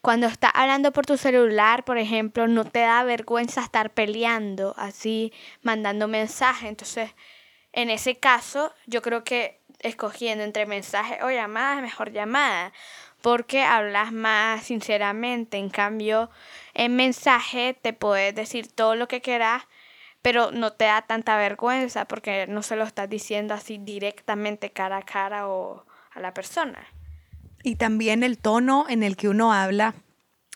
cuando 0.02 0.26
estás 0.26 0.52
hablando 0.56 0.92
por 0.92 1.06
tu 1.06 1.16
celular, 1.16 1.86
por 1.86 2.00
ejemplo, 2.00 2.48
no 2.48 2.66
te 2.66 2.80
da 2.80 3.04
vergüenza 3.04 3.62
estar 3.62 3.92
peleando, 3.92 4.74
así, 4.76 5.32
mandando 5.62 6.08
mensajes. 6.08 6.70
Entonces, 6.70 7.12
en 7.72 7.92
ese 7.92 8.18
caso, 8.18 8.74
yo 8.88 9.04
creo 9.04 9.24
que 9.24 9.60
escogiendo 9.80 10.44
entre 10.44 10.66
mensajes 10.66 11.20
o 11.24 11.30
llamadas, 11.30 11.84
mejor 11.84 12.12
llamada, 12.12 12.74
porque 13.22 13.62
hablas 13.64 14.12
más 14.12 14.64
sinceramente. 14.64 15.58
En 15.58 15.70
cambio, 15.70 16.32
en 16.74 16.96
mensaje 16.96 17.78
te 17.80 17.94
puedes 17.94 18.34
decir 18.34 18.72
todo 18.72 18.96
lo 18.96 19.08
que 19.08 19.22
quieras, 19.22 19.68
pero 20.22 20.51
no 20.51 20.74
te 20.74 20.86
da 20.86 21.01
tanta 21.01 21.38
vergüenza 21.38 22.06
porque 22.06 22.48
no 22.48 22.63
se 22.63 22.75
lo 22.75 22.84
estás 22.84 23.10
diciendo 23.10 23.54
así 23.54 23.78
directamente 23.78 24.72
cara 24.72 24.98
a 24.98 25.04
cara 25.04 25.48
o 25.48 25.86
a 26.12 26.20
la 26.20 26.34
persona. 26.34 26.86
Y 27.63 27.75
también 27.75 28.24
el 28.24 28.38
tono 28.38 28.86
en 28.90 29.04
el 29.04 29.18
que 29.18 29.30
uno 29.30 29.54
habla 29.54 29.96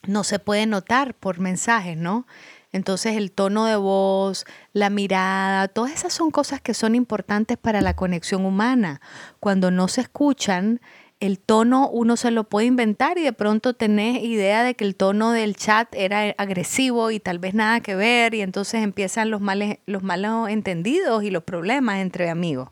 no 0.07 0.24
se 0.24 0.39
puede 0.39 0.65
notar 0.65 1.15
por 1.15 1.39
mensajes, 1.39 1.98
¿no? 1.98 2.27
Entonces 2.72 3.15
el 3.15 3.31
tono 3.31 3.65
de 3.65 3.77
voz, 3.77 4.45
la 4.74 4.89
mirada, 4.89 5.67
todas 5.69 5.93
esas 5.93 6.13
son 6.13 6.29
cosas 6.29 6.60
que 6.60 6.74
son 6.74 6.93
importantes 6.93 7.57
para 7.57 7.81
la 7.81 7.95
conexión 7.95 8.45
humana. 8.45 9.00
Cuando 9.39 9.72
no 9.72 9.88
se 9.88 10.01
escuchan, 10.01 10.81
el 11.19 11.39
tono 11.39 11.89
uno 11.89 12.17
se 12.17 12.31
lo 12.31 12.43
puede 12.43 12.67
inventar 12.67 13.17
y 13.17 13.24
de 13.24 13.34
pronto 13.34 13.74
tenés 13.74 14.22
idea 14.24 14.63
de 14.63 14.75
que 14.75 14.84
el 14.84 14.95
tono 14.95 15.31
del 15.31 15.55
chat 15.55 15.93
era 15.95 16.36
agresivo 16.38 17.12
y 17.12 17.19
tal 17.19 17.39
vez 17.39 17.53
nada 17.53 17.79
que 17.79 17.95
ver 17.95 18.34
y 18.34 18.41
entonces 18.41 18.84
empiezan 18.84 19.29
los, 19.29 19.41
males, 19.41 19.79
los 19.86 20.03
malos 20.03 20.50
entendidos 20.50 21.24
y 21.24 21.31
los 21.31 21.43
problemas 21.43 22.00
entre 22.00 22.29
amigos. 22.29 22.69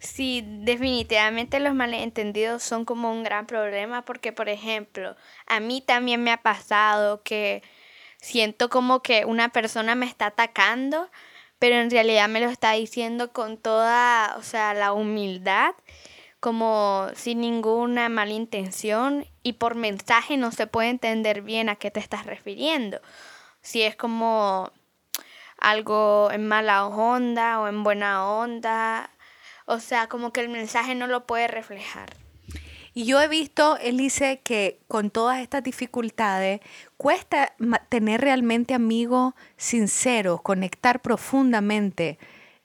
Sí, 0.00 0.42
definitivamente 0.46 1.60
los 1.60 1.74
malentendidos 1.74 2.62
son 2.62 2.86
como 2.86 3.12
un 3.12 3.22
gran 3.22 3.46
problema 3.46 4.02
porque, 4.06 4.32
por 4.32 4.48
ejemplo, 4.48 5.14
a 5.46 5.60
mí 5.60 5.82
también 5.82 6.22
me 6.22 6.32
ha 6.32 6.38
pasado 6.38 7.22
que 7.22 7.62
siento 8.16 8.70
como 8.70 9.02
que 9.02 9.26
una 9.26 9.50
persona 9.50 9.94
me 9.94 10.06
está 10.06 10.26
atacando, 10.26 11.10
pero 11.58 11.76
en 11.76 11.90
realidad 11.90 12.30
me 12.30 12.40
lo 12.40 12.48
está 12.48 12.72
diciendo 12.72 13.32
con 13.32 13.58
toda, 13.58 14.36
o 14.38 14.42
sea, 14.42 14.72
la 14.72 14.94
humildad, 14.94 15.74
como 16.40 17.08
sin 17.14 17.40
ninguna 17.40 18.08
mala 18.08 18.32
intención 18.32 19.26
y 19.42 19.54
por 19.54 19.74
mensaje 19.74 20.36
no 20.36 20.50
se 20.52 20.66
puede 20.66 20.88
entender 20.88 21.42
bien 21.42 21.68
a 21.68 21.76
qué 21.76 21.90
te 21.90 22.00
estás 22.00 22.26
refiriendo. 22.26 23.00
Si 23.60 23.82
es 23.82 23.94
como 23.94 24.72
algo 25.58 26.30
en 26.32 26.48
mala 26.48 26.86
onda 26.86 27.60
o 27.60 27.68
en 27.68 27.84
buena 27.84 28.26
onda 28.26 29.10
o 29.70 29.78
sea, 29.78 30.08
como 30.08 30.32
que 30.32 30.40
el 30.40 30.48
mensaje 30.48 30.96
no 30.96 31.06
lo 31.06 31.26
puede 31.26 31.46
reflejar. 31.46 32.16
Y 32.92 33.04
yo 33.04 33.20
he 33.22 33.28
visto, 33.28 33.76
Elise, 33.76 34.40
que 34.42 34.80
con 34.88 35.10
todas 35.10 35.38
estas 35.38 35.62
dificultades 35.62 36.60
cuesta 36.96 37.54
tener 37.88 38.20
realmente 38.20 38.74
amigos 38.74 39.34
sinceros, 39.56 40.42
conectar 40.42 41.00
profundamente, 41.00 42.18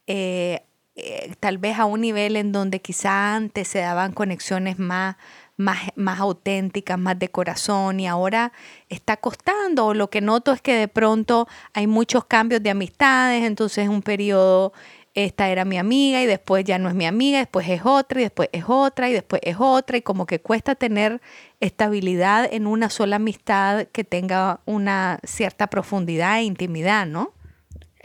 eh, 0.07 0.63
eh, 0.95 1.33
tal 1.39 1.57
vez 1.57 1.77
a 1.77 1.85
un 1.85 2.01
nivel 2.01 2.35
en 2.35 2.51
donde 2.51 2.81
quizá 2.81 3.35
antes 3.35 3.67
se 3.67 3.79
daban 3.79 4.13
conexiones 4.13 4.79
más, 4.79 5.17
más, 5.57 5.79
más 5.95 6.19
auténticas, 6.19 6.97
más 6.97 7.19
de 7.19 7.29
corazón 7.29 7.99
y 7.99 8.07
ahora 8.07 8.53
está 8.89 9.17
costando. 9.17 9.93
Lo 9.93 10.09
que 10.09 10.21
noto 10.21 10.53
es 10.53 10.61
que 10.61 10.75
de 10.75 10.87
pronto 10.87 11.47
hay 11.73 11.87
muchos 11.87 12.25
cambios 12.25 12.63
de 12.63 12.69
amistades, 12.69 13.43
entonces 13.43 13.85
es 13.85 13.89
un 13.89 14.01
periodo 14.01 14.73
esta 15.15 15.47
era 15.49 15.63
mi 15.63 15.77
amiga 15.77 16.21
y 16.21 16.25
después 16.25 16.65
ya 16.65 16.77
no 16.77 16.89
es 16.89 16.95
mi 16.95 17.05
amiga, 17.05 17.39
después 17.39 17.67
es 17.69 17.81
otra 17.85 18.19
y 18.19 18.23
después 18.23 18.49
es 18.51 18.65
otra 18.67 19.09
y 19.09 19.13
después 19.13 19.41
es 19.45 19.55
otra 19.57 19.95
y 19.97 20.01
como 20.01 20.25
que 20.25 20.41
cuesta 20.41 20.75
tener 20.75 21.21
estabilidad 21.61 22.47
en 22.51 22.67
una 22.67 22.89
sola 22.89 23.15
amistad 23.15 23.87
que 23.93 24.03
tenga 24.03 24.59
una 24.65 25.19
cierta 25.23 25.67
profundidad 25.67 26.39
e 26.39 26.43
intimidad, 26.43 27.07
¿no? 27.07 27.31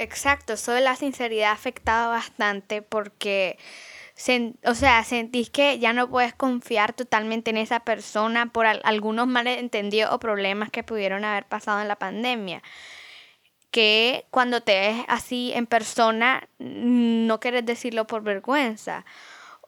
Exacto, 0.00 0.54
eso 0.54 0.72
de 0.72 0.80
la 0.80 0.96
sinceridad 0.96 1.50
ha 1.50 1.52
afectado 1.52 2.10
bastante 2.10 2.80
porque, 2.80 3.58
o 4.64 4.74
sea, 4.74 5.04
sentís 5.04 5.50
que 5.50 5.78
ya 5.78 5.92
no 5.92 6.08
puedes 6.08 6.34
confiar 6.34 6.94
totalmente 6.94 7.50
en 7.50 7.58
esa 7.58 7.80
persona 7.80 8.46
por 8.50 8.64
algunos 8.66 9.26
malentendidos 9.26 10.10
o 10.14 10.18
problemas 10.18 10.70
que 10.70 10.82
pudieron 10.82 11.22
haber 11.26 11.44
pasado 11.46 11.82
en 11.82 11.88
la 11.88 11.96
pandemia 11.96 12.62
que 13.70 14.26
cuando 14.30 14.62
te 14.62 14.72
ves 14.80 15.04
así 15.08 15.52
en 15.54 15.66
persona 15.66 16.48
no 16.58 17.38
quieres 17.40 17.66
decirlo 17.66 18.06
por 18.06 18.22
vergüenza. 18.22 19.04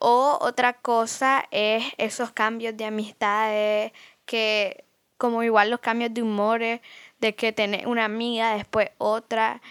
O 0.01 0.39
otra 0.41 0.73
cosa 0.75 1.47
es 1.51 1.85
esos 1.99 2.33
cambios 2.33 2.77
de 2.77 2.87
amistades 2.87 3.93
que 4.27 4.85
como 5.19 5.43
igual 5.45 5.71
los 5.71 5.81
cambios 5.81 6.13
de 6.15 6.23
humores, 6.23 6.81
de 7.21 7.35
que 7.37 7.53
tenés 7.53 7.87
una 7.87 8.05
amiga, 8.05 8.57
después 8.57 8.91
otra, 8.99 9.63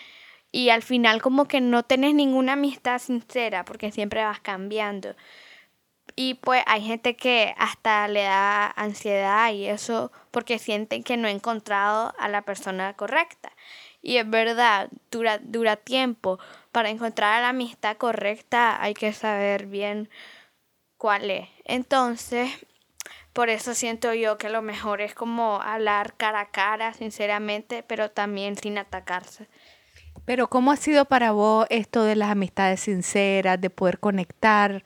y 0.51 0.69
al 0.69 0.83
final 0.83 1.21
como 1.21 1.45
que 1.45 1.61
no 1.61 1.83
tenés 1.83 2.13
ninguna 2.13 2.53
amistad 2.53 2.99
sincera 2.99 3.65
porque 3.65 3.91
siempre 3.91 4.23
vas 4.23 4.39
cambiando. 4.39 5.15
Y 6.15 6.35
pues 6.35 6.63
hay 6.67 6.81
gente 6.81 7.15
que 7.15 7.55
hasta 7.57 8.07
le 8.07 8.23
da 8.23 8.67
ansiedad 8.71 9.51
y 9.53 9.67
eso 9.67 10.11
porque 10.31 10.59
sienten 10.59 11.03
que 11.03 11.17
no 11.17 11.27
ha 11.27 11.31
encontrado 11.31 12.13
a 12.19 12.27
la 12.27 12.41
persona 12.41 12.93
correcta. 12.95 13.51
Y 14.01 14.17
es 14.17 14.29
verdad, 14.29 14.89
dura, 15.09 15.37
dura 15.39 15.77
tiempo. 15.77 16.39
Para 16.71 16.89
encontrar 16.89 17.41
la 17.41 17.49
amistad 17.49 17.97
correcta 17.97 18.81
hay 18.81 18.93
que 18.93 19.13
saber 19.13 19.67
bien 19.67 20.09
cuál 20.97 21.31
es. 21.31 21.49
Entonces, 21.65 22.51
por 23.33 23.49
eso 23.49 23.73
siento 23.73 24.13
yo 24.13 24.37
que 24.37 24.49
lo 24.49 24.61
mejor 24.61 25.01
es 25.01 25.13
como 25.15 25.61
hablar 25.61 26.15
cara 26.17 26.41
a 26.41 26.51
cara, 26.51 26.93
sinceramente, 26.93 27.83
pero 27.83 28.11
también 28.11 28.57
sin 28.57 28.77
atacarse. 28.77 29.47
Pero 30.25 30.49
¿cómo 30.49 30.71
ha 30.71 30.75
sido 30.75 31.05
para 31.05 31.31
vos 31.31 31.65
esto 31.69 32.03
de 32.03 32.15
las 32.15 32.29
amistades 32.29 32.81
sinceras, 32.81 33.59
de 33.59 33.69
poder 33.69 33.99
conectar 33.99 34.83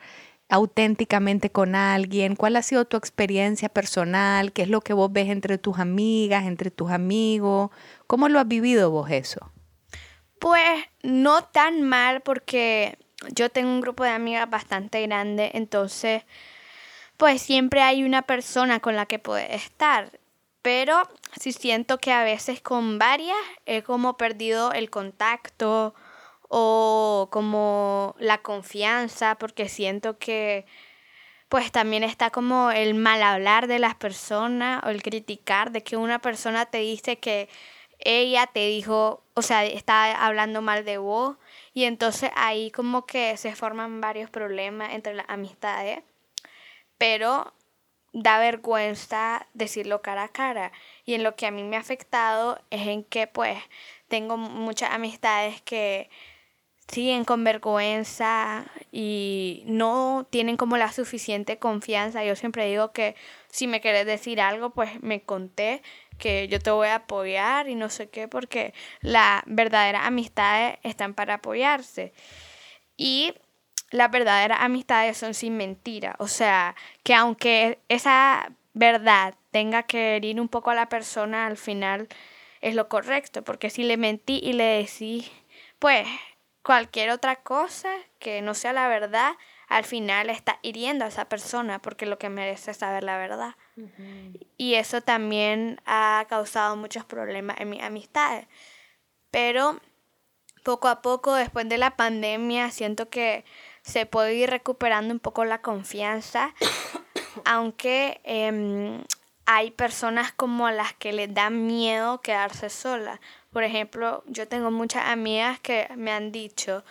auténticamente 0.50 1.50
con 1.50 1.76
alguien? 1.76 2.36
¿Cuál 2.36 2.56
ha 2.56 2.62
sido 2.62 2.86
tu 2.86 2.98
experiencia 2.98 3.70
personal? 3.70 4.54
¿Qué 4.54 4.62
es 4.64 4.70
lo 4.70 4.82
que 4.82 4.94
vos 4.94 5.12
ves 5.12 5.30
entre 5.30 5.58
tus 5.58 5.80
amigas, 5.80 6.46
entre 6.46 6.72
tus 6.72 6.92
amigos? 6.92 7.70
¿Cómo 8.08 8.30
lo 8.30 8.40
has 8.40 8.48
vivido 8.48 8.92
vos 8.92 9.10
eso? 9.12 9.52
Pues 10.40 10.86
no 11.04 11.44
tan 11.44 11.82
mal 11.82 12.22
porque 12.22 12.98
yo 13.34 13.50
tengo 13.50 13.70
un 13.70 13.82
grupo 13.82 14.04
de 14.04 14.12
amigas 14.12 14.50
bastante 14.50 15.02
grande, 15.02 15.52
entonces 15.54 16.24
pues 17.18 17.42
siempre 17.42 17.82
hay 17.82 18.04
una 18.04 18.24
persona 18.24 18.80
con 18.80 18.96
la 18.96 19.06
que 19.06 19.20
puedes 19.20 19.64
estar. 19.66 20.12
Pero 20.66 21.08
sí 21.40 21.52
siento 21.52 22.00
que 22.00 22.12
a 22.12 22.24
veces 22.24 22.60
con 22.60 22.98
varias 22.98 23.38
he 23.68 23.84
como 23.84 24.18
perdido 24.18 24.72
el 24.72 24.90
contacto 24.90 25.94
o 26.50 27.30
como 27.32 28.16
la 28.18 28.40
confianza, 28.40 29.36
porque 29.36 29.70
siento 29.70 30.18
que 30.18 30.66
pues 31.50 31.72
también 31.72 32.04
está 32.04 32.32
como 32.32 32.72
el 32.72 32.96
mal 32.96 33.22
hablar 33.22 33.68
de 33.68 33.78
las 33.78 33.94
personas 33.94 34.84
o 34.84 34.90
el 34.90 35.04
criticar 35.04 35.72
de 35.72 35.84
que 35.84 35.98
una 35.98 36.18
persona 36.18 36.66
te 36.66 36.80
dice 36.80 37.20
que 37.20 37.48
ella 38.00 38.48
te 38.48 38.66
dijo, 38.66 39.24
o 39.36 39.44
sea, 39.44 39.66
está 39.66 40.26
hablando 40.26 40.64
mal 40.64 40.84
de 40.84 40.98
vos 40.98 41.38
y 41.76 41.84
entonces 41.84 42.32
ahí 42.36 42.72
como 42.72 43.06
que 43.06 43.38
se 43.38 43.54
forman 43.54 44.02
varios 44.02 44.32
problemas 44.32 44.96
entre 44.96 45.14
las 45.14 45.30
amistades, 45.30 46.02
pero 46.98 47.54
da 48.16 48.40
vergüenza 48.40 49.46
decirlo 49.54 50.02
cara 50.02 50.24
a 50.24 50.30
cara 50.30 50.72
y 51.04 51.16
en 51.16 51.24
lo 51.24 51.36
que 51.36 51.48
a 51.48 51.52
mí 51.52 51.64
me 51.64 51.76
ha 51.76 51.82
afectado 51.82 52.58
es 52.70 52.88
en 52.88 53.04
que 53.04 53.28
pues 53.28 53.58
tengo 54.08 54.38
muchas 54.38 54.92
amistades 54.92 55.62
que 55.62 56.10
siguen 56.88 57.26
con 57.26 57.44
vergüenza 57.44 58.66
y 58.92 59.64
no 59.66 60.28
tienen 60.30 60.56
como 60.56 60.78
la 60.78 60.94
suficiente 60.94 61.60
confianza. 61.60 62.24
Yo 62.24 62.38
siempre 62.38 62.68
digo 62.68 62.94
que 62.94 63.16
si 63.50 63.68
me 63.68 63.82
quieres 63.82 64.06
decir 64.06 64.40
algo, 64.40 64.70
pues 64.70 65.02
me 65.04 65.22
conté 65.24 65.82
que 66.18 66.48
yo 66.48 66.60
te 66.60 66.72
voy 66.72 66.88
a 66.88 66.96
apoyar 66.96 67.68
y 67.68 67.76
no 67.76 67.90
sé 67.90 68.10
qué, 68.10 68.30
porque 68.30 68.74
las 69.02 69.44
verdaderas 69.46 70.06
amistades 70.06 70.78
están 70.84 71.16
para 71.16 71.36
apoyarse. 71.36 72.14
Y 72.96 73.34
las 73.92 74.12
verdaderas 74.12 74.60
amistades 74.62 75.18
son 75.18 75.34
sin 75.34 75.58
mentira. 75.58 76.16
O 76.20 76.28
sea, 76.28 76.76
que 77.04 77.14
aunque 77.14 77.80
esa 77.88 78.52
verdad 78.74 79.36
tenga 79.52 79.84
que 79.84 80.16
herir 80.16 80.40
un 80.40 80.50
poco 80.50 80.72
a 80.72 80.76
la 80.76 80.90
persona, 80.90 81.48
al 81.48 81.58
final 81.58 82.08
es 82.62 82.76
lo 82.76 82.90
correcto, 82.90 83.44
porque 83.44 83.70
si 83.70 83.84
le 83.84 83.98
mentí 83.98 84.40
y 84.44 84.54
le 84.54 84.64
decís, 84.64 85.32
pues 85.80 86.08
cualquier 86.64 87.12
otra 87.12 87.38
cosa 87.38 87.90
que 88.20 88.42
no 88.42 88.54
sea 88.54 88.74
la 88.74 88.88
verdad, 88.88 89.34
al 89.68 89.84
final 89.84 90.30
está 90.30 90.60
hiriendo 90.62 91.06
a 91.06 91.10
esa 91.10 91.30
persona 91.30 91.80
porque 91.80 92.06
lo 92.06 92.18
que 92.18 92.30
merece 92.30 92.72
es 92.72 92.78
saber 92.78 93.04
la 93.04 93.18
verdad. 93.18 93.56
Y 94.58 94.76
eso 94.76 95.02
también 95.02 95.80
ha 95.86 96.26
causado 96.28 96.76
muchos 96.76 97.06
problemas 97.06 97.60
en 97.60 97.70
mis 97.70 97.82
amistades. 97.82 98.48
Pero 99.32 99.80
poco 100.64 100.88
a 100.88 101.02
poco, 101.02 101.36
después 101.36 101.70
de 101.70 101.78
la 101.78 101.96
pandemia, 101.96 102.72
siento 102.72 103.10
que 103.10 103.46
se 103.86 104.08
puede 104.08 104.34
ir 104.34 104.50
recuperando 104.50 105.14
un 105.14 105.20
poco 105.20 105.46
la 105.46 105.62
confianza, 105.62 106.54
aunque 107.46 108.20
em, 108.24 109.04
hay 109.46 109.72
personas 109.72 110.32
como 110.32 110.70
las 110.72 110.94
que 110.94 111.14
les 111.14 111.32
da 111.34 111.52
miedo 111.52 112.22
quedarse 112.22 112.70
solas. 112.72 113.20
Por 113.52 113.64
ejemplo, 113.64 114.24
yo 114.26 114.48
tengo 114.48 114.72
muchas 114.72 115.06
amigas 115.06 115.60
que 115.60 115.88
me 115.96 116.12
han 116.12 116.32
dicho 116.32 116.84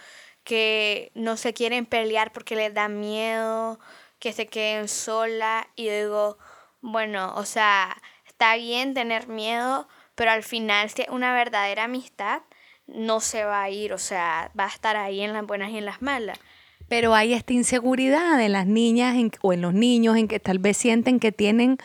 que 0.45 1.11
no 1.15 1.37
se 1.37 1.53
quieren 1.53 1.85
pelear 1.85 2.33
porque 2.33 2.55
les 2.55 2.73
da 2.73 2.89
miedo, 2.89 3.81
que 4.21 4.33
se 4.33 4.47
queden 4.47 4.89
solas 4.89 5.67
y 5.75 5.89
digo, 5.89 6.39
bueno, 6.81 7.35
o 7.35 7.45
sea, 7.45 7.97
está 8.25 8.55
bien 8.55 8.95
tener 8.95 9.27
miedo, 9.27 9.89
pero 10.15 10.31
al 10.31 10.45
final 10.45 10.91
si 10.91 11.03
es 11.03 11.09
una 11.09 11.35
verdadera 11.35 11.85
amistad, 11.85 12.43
no 12.87 13.19
se 13.19 13.45
va 13.45 13.63
a 13.63 13.71
ir, 13.71 13.93
o 13.93 13.99
sea, 13.99 14.53
va 14.59 14.67
a 14.67 14.69
estar 14.69 14.97
ahí 14.97 15.23
en 15.23 15.33
las 15.33 15.45
buenas 15.45 15.71
y 15.71 15.79
en 15.79 15.87
las 15.87 16.01
malas. 16.03 16.39
Pero 16.89 17.15
hay 17.15 17.33
esta 17.33 17.53
inseguridad 17.53 18.41
en 18.41 18.53
las 18.53 18.67
niñas 18.67 19.17
o 19.43 19.53
en 19.53 19.63
los 19.63 19.75
niños 19.75 20.17
en 20.17 20.29
que 20.29 20.39
tal 20.39 20.59
vez 20.59 20.77
sienten 20.77 21.19
que 21.19 21.33
tienen, 21.33 21.79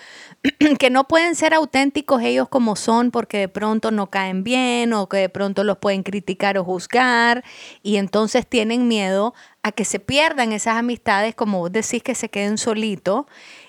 que 0.80 0.90
no 0.90 1.08
pueden 1.08 1.36
ser 1.36 1.54
auténticos 1.54 2.22
ellos 2.22 2.50
como 2.50 2.76
son 2.76 3.12
porque 3.12 3.38
de 3.38 3.48
pronto 3.48 3.92
no 3.92 4.10
caen 4.10 4.44
bien 4.44 4.94
o 4.94 5.08
que 5.08 5.18
de 5.18 5.30
pronto 5.30 5.64
los 5.64 5.78
pueden 5.78 6.04
criticar 6.04 6.58
o 6.58 6.64
juzgar 6.64 7.44
y 7.82 7.98
entonces 7.98 8.46
tienen 8.48 8.88
miedo 8.88 9.34
a 9.64 9.72
que 9.72 9.86
se 9.86 10.00
pierdan 10.00 10.52
esas 10.52 10.78
amistades, 10.78 11.36
como 11.36 11.60
vos 11.60 11.72
decís, 11.72 12.02
que 12.04 12.16
se 12.16 12.30
queden 12.30 12.58
solitos 12.58 13.26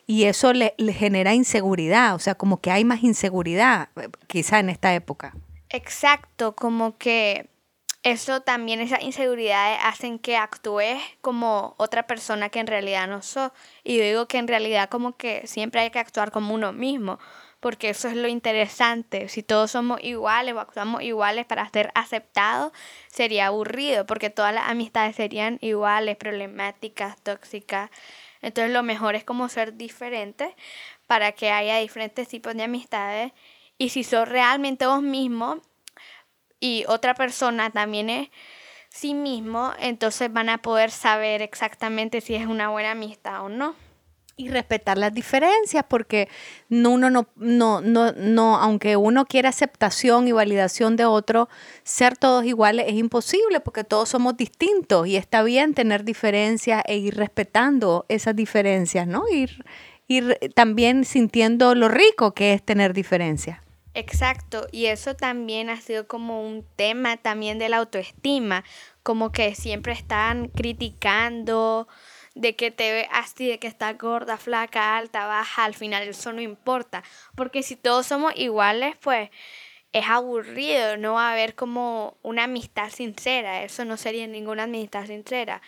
y 0.07 0.25
eso 0.25 0.53
le, 0.53 0.75
le 0.79 0.93
genera 0.93 1.35
inseguridad, 1.35 2.15
o 2.15 2.19
sea, 2.19 2.35
como 2.35 2.61
que 2.61 2.71
hay 2.71 2.85
más 2.85 3.03
inseguridad 3.03 3.89
eh, 3.97 4.09
quizá 4.27 4.59
en 4.59 4.71
esta 4.71 4.95
época. 4.95 5.35
Exacto, 5.69 6.57
como 6.57 6.99
que 6.99 7.50
eso 8.03 8.41
también, 8.41 8.81
esas 8.81 9.03
inseguridades 9.03 9.79
hacen 9.85 10.19
que 10.19 10.37
actúes 10.37 11.03
como 11.21 11.75
otra 11.77 12.07
persona 12.07 12.49
que 12.49 12.61
en 12.61 12.67
realidad 12.67 13.07
no 13.07 13.21
sos. 13.23 13.53
Y 13.85 13.99
yo 13.99 14.05
digo 14.05 14.27
que 14.27 14.39
en 14.39 14.49
realidad 14.49 14.89
como 14.89 15.17
que 15.17 15.47
siempre 15.47 15.83
hay 15.83 15.91
que 15.91 15.99
actuar 15.99 16.31
como 16.31 16.55
uno 16.55 16.73
mismo, 16.73 17.19
porque 17.61 17.91
eso 17.91 18.09
es 18.09 18.17
lo 18.17 18.27
interesante. 18.29 19.29
Si 19.29 19.43
todos 19.43 19.73
somos 19.73 20.03
iguales 20.03 20.55
o 20.55 20.61
actuamos 20.61 21.03
iguales 21.03 21.45
para 21.45 21.69
ser 21.69 21.93
aceptados, 21.95 22.73
sería 23.09 23.49
aburrido, 23.49 24.07
porque 24.07 24.31
todas 24.31 24.55
las 24.55 24.69
amistades 24.69 25.17
serían 25.17 25.59
iguales, 25.61 26.17
problemáticas, 26.17 27.21
tóxicas. 27.23 27.91
Entonces 28.41 28.73
lo 28.73 28.83
mejor 28.83 29.15
es 29.15 29.25
como 29.25 29.51
ser 29.51 29.77
diferente 29.77 30.57
para 31.07 31.33
que 31.33 31.51
haya 31.51 31.77
diferentes 31.77 32.29
tipos 32.29 32.55
de 32.55 32.63
amistades. 32.63 33.33
Y 33.77 33.91
si 33.91 34.05
sos 34.05 34.27
realmente 34.29 34.87
vos 34.87 35.03
mismo, 35.03 35.61
y 36.61 36.85
otra 36.87 37.15
persona 37.15 37.71
también 37.71 38.11
es 38.11 38.29
sí 38.91 39.15
mismo, 39.15 39.73
entonces 39.81 40.33
van 40.33 40.49
a 40.49 40.59
poder 40.59 40.91
saber 40.91 41.43
exactamente 41.43 42.21
si 42.21 42.35
es 42.35 42.47
una 42.47 42.69
buena 42.69 42.93
amistad 42.93 43.45
o 43.45 43.49
no. 43.49 43.75
Y 44.37 44.49
respetar 44.49 44.97
las 44.97 45.13
diferencias, 45.13 45.85
porque 45.87 46.29
uno 46.71 47.11
no, 47.11 47.29
no, 47.37 47.81
no, 47.83 48.13
no, 48.13 48.57
aunque 48.57 48.97
uno 48.97 49.27
quiera 49.27 49.51
aceptación 49.51 50.29
y 50.29 50.33
validación 50.33 50.97
de 50.97 51.05
otro, 51.05 51.51
ser 51.83 52.17
todos 52.17 52.47
iguales 52.47 52.87
es 52.89 52.95
imposible 52.95 53.61
porque 53.61 53.85
todos 53.85 54.09
somos 54.09 54.39
distintos 54.39 55.07
y 55.07 55.17
está 55.17 55.43
bien 55.43 55.75
tener 55.75 56.05
diferencias 56.05 56.83
e 56.87 56.97
ir 56.97 57.17
respetando 57.17 58.07
esas 58.09 58.35
diferencias, 58.35 59.07
¿no? 59.07 59.25
Ir, 59.31 59.63
ir 60.09 60.39
también 60.55 61.05
sintiendo 61.05 61.75
lo 61.75 61.89
rico 61.89 62.33
que 62.33 62.55
es 62.55 62.63
tener 62.63 62.95
diferencias. 62.95 63.59
Exacto, 63.93 64.69
y 64.71 64.87
eso 64.87 65.17
también 65.17 65.69
ha 65.69 65.81
sido 65.81 66.07
como 66.07 66.47
un 66.47 66.65
tema 66.77 67.17
también 67.17 67.59
de 67.59 67.69
la 67.69 67.79
autoestima, 67.79 68.65
como 69.03 69.33
que 69.33 69.55
siempre 69.57 69.93
están 69.93 70.49
criticando 70.49 71.89
de 72.37 72.55
que 72.55 72.71
te 72.71 72.93
ve 72.93 73.09
así, 73.11 73.49
de 73.49 73.59
que 73.59 73.67
estás 73.67 73.99
gorda, 73.99 74.37
flaca, 74.37 74.97
alta, 74.97 75.27
baja, 75.27 75.65
al 75.65 75.75
final 75.75 76.05
eso 76.07 76.33
no 76.33 76.41
importa, 76.41 77.03
porque 77.35 77.65
si 77.65 77.75
todos 77.75 78.07
somos 78.07 78.33
iguales, 78.37 78.97
pues 79.01 79.31
es 79.93 80.07
aburrido, 80.09 80.97
no 80.97 81.15
va 81.15 81.31
a 81.31 81.33
haber 81.33 81.57
como 81.57 82.17
una 82.23 82.45
amistad 82.45 82.91
sincera, 82.91 83.65
eso 83.65 83.85
no 83.85 83.97
sería 83.97 84.27
ninguna 84.29 84.65
amistad 84.65 85.07
sincera, 85.07 85.63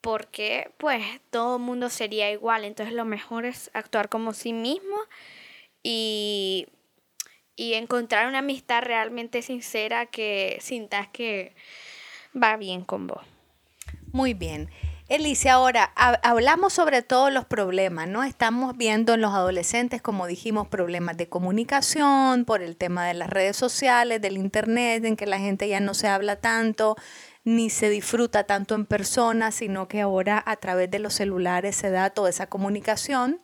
porque 0.00 0.70
pues 0.78 1.04
todo 1.30 1.56
el 1.56 1.62
mundo 1.62 1.90
sería 1.90 2.30
igual, 2.30 2.64
entonces 2.64 2.94
lo 2.94 3.04
mejor 3.04 3.46
es 3.46 3.70
actuar 3.74 4.08
como 4.08 4.32
sí 4.32 4.52
mismo 4.52 4.96
y 5.82 6.68
y 7.58 7.74
encontrar 7.74 8.28
una 8.28 8.38
amistad 8.38 8.82
realmente 8.82 9.42
sincera 9.42 10.06
que 10.06 10.58
sintas 10.60 11.08
que 11.08 11.54
va 12.40 12.56
bien 12.56 12.84
con 12.84 13.08
vos. 13.08 13.20
Muy 14.12 14.32
bien. 14.32 14.70
Elise, 15.08 15.50
ahora 15.50 15.90
hablamos 16.22 16.74
sobre 16.74 17.02
todos 17.02 17.32
los 17.32 17.46
problemas, 17.46 18.06
¿no? 18.06 18.22
Estamos 18.22 18.76
viendo 18.76 19.14
en 19.14 19.22
los 19.22 19.34
adolescentes, 19.34 20.00
como 20.00 20.26
dijimos, 20.26 20.68
problemas 20.68 21.16
de 21.16 21.28
comunicación 21.28 22.44
por 22.44 22.62
el 22.62 22.76
tema 22.76 23.06
de 23.06 23.14
las 23.14 23.28
redes 23.28 23.56
sociales, 23.56 24.20
del 24.20 24.36
internet, 24.36 25.04
en 25.04 25.16
que 25.16 25.26
la 25.26 25.38
gente 25.38 25.66
ya 25.66 25.80
no 25.80 25.94
se 25.94 26.06
habla 26.08 26.36
tanto, 26.36 26.96
ni 27.42 27.70
se 27.70 27.88
disfruta 27.88 28.44
tanto 28.44 28.76
en 28.76 28.86
persona, 28.86 29.50
sino 29.50 29.88
que 29.88 30.02
ahora 30.02 30.42
a 30.46 30.56
través 30.56 30.90
de 30.90 31.00
los 31.00 31.14
celulares 31.14 31.74
se 31.74 31.90
da 31.90 32.10
toda 32.10 32.30
esa 32.30 32.46
comunicación. 32.46 33.40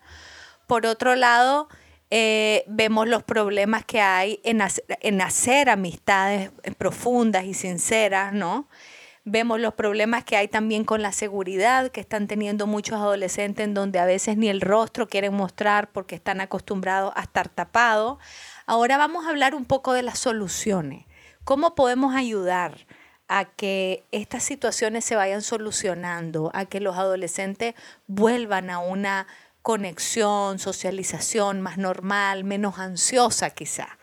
Por 0.67 0.87
otro 0.87 1.17
lado, 1.17 1.69
eh, 2.17 2.63
vemos 2.69 3.09
los 3.09 3.25
problemas 3.25 3.85
que 3.85 4.01
hay 4.01 4.41
en 4.45 4.63
hacer, 5.21 5.69
amistades 5.69 6.53
profundas 6.79 7.45
y 7.45 7.55
sinceras, 7.55 8.33
¿no? 8.33 8.69
Vemos 9.25 9.59
los 9.59 9.75
problemas 9.75 10.23
que 10.23 10.37
hay 10.37 10.47
también 10.47 10.85
con 10.85 11.03
la 11.03 11.11
seguridad 11.11 11.91
que 11.91 12.01
están 12.01 12.29
teniendo 12.29 12.69
muchos 12.69 13.01
adolescentes 13.01 13.65
en 13.65 13.75
donde 13.75 13.99
a 13.99 14.05
veces 14.05 14.37
ni 14.37 14.49
el 14.49 14.61
rostro 14.61 15.09
quieren 15.09 15.35
mostrar 15.35 15.91
porque 15.91 16.15
están 16.15 16.41
acostumbrados 16.41 17.13
a 17.17 17.23
estar 17.23 17.49
tapados. 17.49 18.19
Ahora 18.65 18.97
vamos 18.97 19.27
a 19.27 19.31
hablar 19.31 19.57
un 19.57 19.65
poco 19.65 19.93
de 19.93 20.03
las 20.03 20.21
soluciones. 20.21 21.07
¿Cómo 21.43 21.75
podemos 21.75 22.15
ayudar 22.15 22.87
a 23.27 23.45
que 23.45 24.05
estas 24.13 24.45
situaciones 24.45 25.05
se 25.05 25.17
vayan 25.17 25.43
solucionando, 25.43 26.53
a 26.55 26.67
que 26.67 26.79
los 26.79 26.97
adolescentes 26.97 27.75
vuelvan 28.07 28.71
a 28.71 28.79
una 28.79 29.27
conexión, 29.65 30.59
socialización 30.59 31.63
más 31.63 31.79
normal, 31.79 32.45
menos 32.45 32.79
ansiosa 32.79 33.49
quizá. 33.49 33.99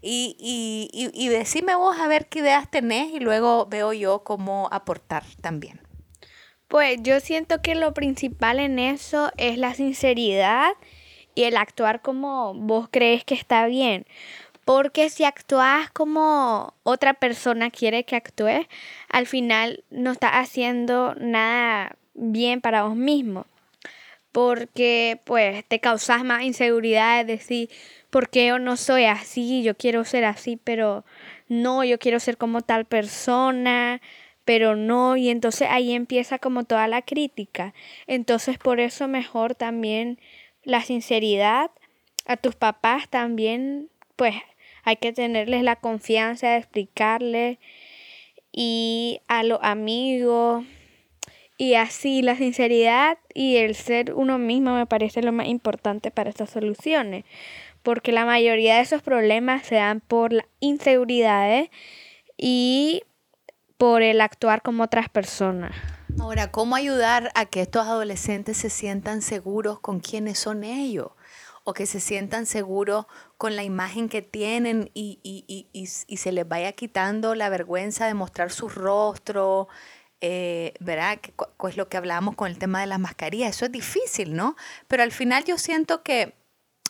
Y, 0.00 0.34
y, 0.40 1.10
y, 1.12 1.28
decime 1.28 1.74
vos 1.76 1.98
a 1.98 2.08
ver 2.08 2.26
qué 2.26 2.38
ideas 2.38 2.70
tenés 2.70 3.12
y 3.12 3.20
luego 3.20 3.66
veo 3.66 3.92
yo 3.92 4.24
cómo 4.24 4.68
aportar 4.72 5.22
también. 5.42 5.80
Pues 6.68 6.98
yo 7.02 7.20
siento 7.20 7.60
que 7.60 7.74
lo 7.74 7.92
principal 7.92 8.58
en 8.58 8.78
eso 8.78 9.30
es 9.36 9.58
la 9.58 9.74
sinceridad 9.74 10.72
y 11.34 11.44
el 11.44 11.58
actuar 11.58 12.00
como 12.00 12.54
vos 12.54 12.88
crees 12.90 13.24
que 13.24 13.34
está 13.34 13.66
bien. 13.66 14.06
Porque 14.64 15.10
si 15.10 15.24
actúas 15.24 15.90
como 15.90 16.72
otra 16.82 17.12
persona 17.12 17.70
quiere 17.70 18.04
que 18.04 18.16
actúes, 18.16 18.66
al 19.10 19.26
final 19.26 19.84
no 19.90 20.12
estás 20.12 20.32
haciendo 20.32 21.14
nada 21.16 21.96
bien 22.14 22.62
para 22.62 22.84
vos 22.84 22.96
mismo 22.96 23.46
porque 24.34 25.20
pues 25.22 25.64
te 25.66 25.78
causas 25.78 26.24
más 26.24 26.42
inseguridad 26.42 27.24
de 27.24 27.34
decir, 27.34 27.70
¿por 28.10 28.30
qué 28.30 28.48
yo 28.48 28.58
no 28.58 28.76
soy 28.76 29.04
así? 29.04 29.62
Yo 29.62 29.76
quiero 29.76 30.04
ser 30.04 30.24
así, 30.24 30.56
pero 30.56 31.04
no, 31.46 31.84
yo 31.84 32.00
quiero 32.00 32.18
ser 32.18 32.36
como 32.36 32.60
tal 32.60 32.84
persona, 32.84 34.02
pero 34.44 34.74
no, 34.74 35.16
y 35.16 35.28
entonces 35.28 35.68
ahí 35.70 35.92
empieza 35.92 36.40
como 36.40 36.64
toda 36.64 36.88
la 36.88 37.02
crítica. 37.02 37.74
Entonces 38.08 38.58
por 38.58 38.80
eso 38.80 39.06
mejor 39.06 39.54
también 39.54 40.18
la 40.64 40.82
sinceridad 40.82 41.70
a 42.26 42.36
tus 42.36 42.56
papás 42.56 43.08
también, 43.08 43.88
pues 44.16 44.34
hay 44.82 44.96
que 44.96 45.12
tenerles 45.12 45.62
la 45.62 45.76
confianza 45.76 46.48
de 46.48 46.56
explicarles 46.56 47.58
y 48.50 49.20
a 49.28 49.44
los 49.44 49.60
amigos 49.62 50.64
y 51.56 51.74
así 51.74 52.22
la 52.22 52.36
sinceridad 52.36 53.18
y 53.32 53.56
el 53.56 53.74
ser 53.74 54.14
uno 54.14 54.38
mismo 54.38 54.74
me 54.74 54.86
parece 54.86 55.22
lo 55.22 55.32
más 55.32 55.46
importante 55.46 56.10
para 56.10 56.30
estas 56.30 56.50
soluciones, 56.50 57.24
porque 57.82 58.12
la 58.12 58.24
mayoría 58.24 58.76
de 58.76 58.82
esos 58.82 59.02
problemas 59.02 59.66
se 59.66 59.76
dan 59.76 60.00
por 60.00 60.32
las 60.32 60.46
inseguridades 60.60 61.70
y 62.36 63.02
por 63.78 64.02
el 64.02 64.20
actuar 64.20 64.62
como 64.62 64.84
otras 64.84 65.08
personas. 65.08 65.74
Ahora, 66.18 66.50
¿cómo 66.50 66.76
ayudar 66.76 67.30
a 67.34 67.46
que 67.46 67.60
estos 67.60 67.86
adolescentes 67.86 68.56
se 68.56 68.70
sientan 68.70 69.20
seguros 69.20 69.80
con 69.80 70.00
quiénes 70.00 70.38
son 70.38 70.64
ellos? 70.64 71.08
O 71.64 71.72
que 71.72 71.86
se 71.86 71.98
sientan 71.98 72.46
seguros 72.46 73.06
con 73.36 73.56
la 73.56 73.64
imagen 73.64 74.08
que 74.08 74.22
tienen 74.22 74.90
y, 74.94 75.18
y, 75.22 75.44
y, 75.48 75.88
y 76.06 76.16
se 76.16 76.32
les 76.32 76.46
vaya 76.46 76.72
quitando 76.72 77.34
la 77.34 77.48
vergüenza 77.48 78.06
de 78.06 78.14
mostrar 78.14 78.52
su 78.52 78.68
rostro, 78.68 79.68
eh, 80.26 80.72
¿verdad? 80.80 81.20
Es 81.68 81.76
lo 81.76 81.90
que 81.90 81.98
hablábamos 81.98 82.34
con 82.34 82.50
el 82.50 82.58
tema 82.58 82.80
de 82.80 82.86
las 82.86 82.98
mascarillas. 82.98 83.56
Eso 83.56 83.66
es 83.66 83.72
difícil, 83.72 84.34
¿no? 84.34 84.56
Pero 84.88 85.02
al 85.02 85.12
final 85.12 85.44
yo 85.44 85.58
siento 85.58 86.02
que 86.02 86.32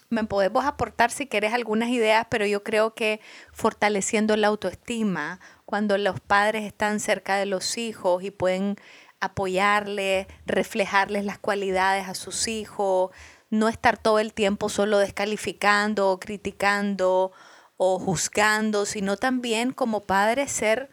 me 0.08 0.22
podemos 0.22 0.64
aportar 0.64 1.10
si 1.10 1.26
quieres 1.26 1.52
algunas 1.52 1.88
ideas, 1.88 2.28
pero 2.30 2.46
yo 2.46 2.62
creo 2.62 2.94
que 2.94 3.20
fortaleciendo 3.52 4.36
la 4.36 4.46
autoestima, 4.46 5.40
cuando 5.64 5.98
los 5.98 6.20
padres 6.20 6.62
están 6.62 7.00
cerca 7.00 7.34
de 7.34 7.46
los 7.46 7.76
hijos 7.76 8.22
y 8.22 8.30
pueden 8.30 8.76
apoyarles, 9.18 10.28
reflejarles 10.46 11.24
las 11.24 11.40
cualidades 11.40 12.06
a 12.06 12.14
sus 12.14 12.46
hijos, 12.46 13.10
no 13.50 13.68
estar 13.68 13.98
todo 13.98 14.20
el 14.20 14.32
tiempo 14.32 14.68
solo 14.68 14.98
descalificando 14.98 16.08
o 16.08 16.20
criticando 16.20 17.32
o 17.76 17.98
juzgando, 17.98 18.86
sino 18.86 19.16
también 19.16 19.72
como 19.72 20.02
padres 20.02 20.52
ser 20.52 20.88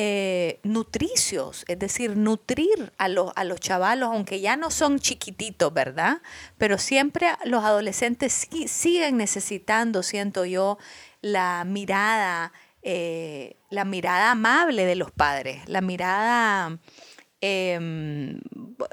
eh, 0.00 0.60
nutricios, 0.62 1.64
es 1.66 1.76
decir, 1.76 2.16
nutrir 2.16 2.92
a 2.98 3.08
los, 3.08 3.32
a 3.34 3.42
los 3.42 3.58
chavalos, 3.58 4.10
aunque 4.12 4.40
ya 4.40 4.56
no 4.56 4.70
son 4.70 5.00
chiquititos, 5.00 5.74
¿verdad? 5.74 6.22
Pero 6.56 6.78
siempre 6.78 7.26
los 7.42 7.64
adolescentes 7.64 8.46
siguen 8.68 9.16
necesitando, 9.16 10.04
siento 10.04 10.44
yo, 10.44 10.78
la 11.20 11.64
mirada, 11.64 12.52
eh, 12.82 13.56
la 13.70 13.84
mirada 13.84 14.30
amable 14.30 14.86
de 14.86 14.94
los 14.94 15.10
padres, 15.10 15.68
la 15.68 15.80
mirada 15.80 16.78
Em, 17.40 18.40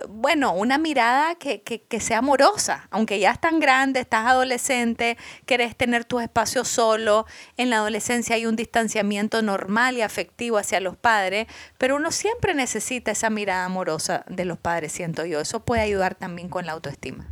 bueno, 0.08 0.54
una 0.54 0.78
mirada 0.78 1.34
que, 1.34 1.62
sea 2.00 2.20
amorosa, 2.20 2.88
aunque 2.92 3.20
ya 3.20 3.32
estás 3.32 3.60
grande, 3.60 4.02
estás 4.02 4.28
adolescente, 4.28 5.18
querés 5.48 5.76
tener 5.76 6.06
tu 6.06 6.20
espacio 6.20 6.64
solo, 6.64 7.26
en 7.58 7.72
la 7.72 7.78
adolescencia 7.78 8.36
hay 8.36 8.46
un 8.46 8.56
distanciamiento 8.56 9.42
normal 9.42 9.98
y 9.98 10.02
afectivo 10.04 10.58
hacia 10.60 10.80
los 10.80 10.96
padres, 10.96 11.48
pero 11.80 11.96
uno 11.96 12.12
siempre 12.12 12.54
necesita 12.54 13.12
esa 13.12 13.32
mirada 13.32 13.66
amorosa 13.66 14.24
de 14.28 14.46
los 14.46 14.60
padres, 14.60 14.92
siento 14.92 15.26
yo, 15.26 15.40
eso 15.40 15.62
puede 15.62 15.82
ayudar 15.82 16.14
también 16.14 16.50
con 16.50 16.68
la 16.68 16.74
autoestima. 16.74 17.28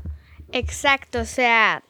Exacto, 0.52 1.20
o 1.20 1.26
sea, 1.26 1.84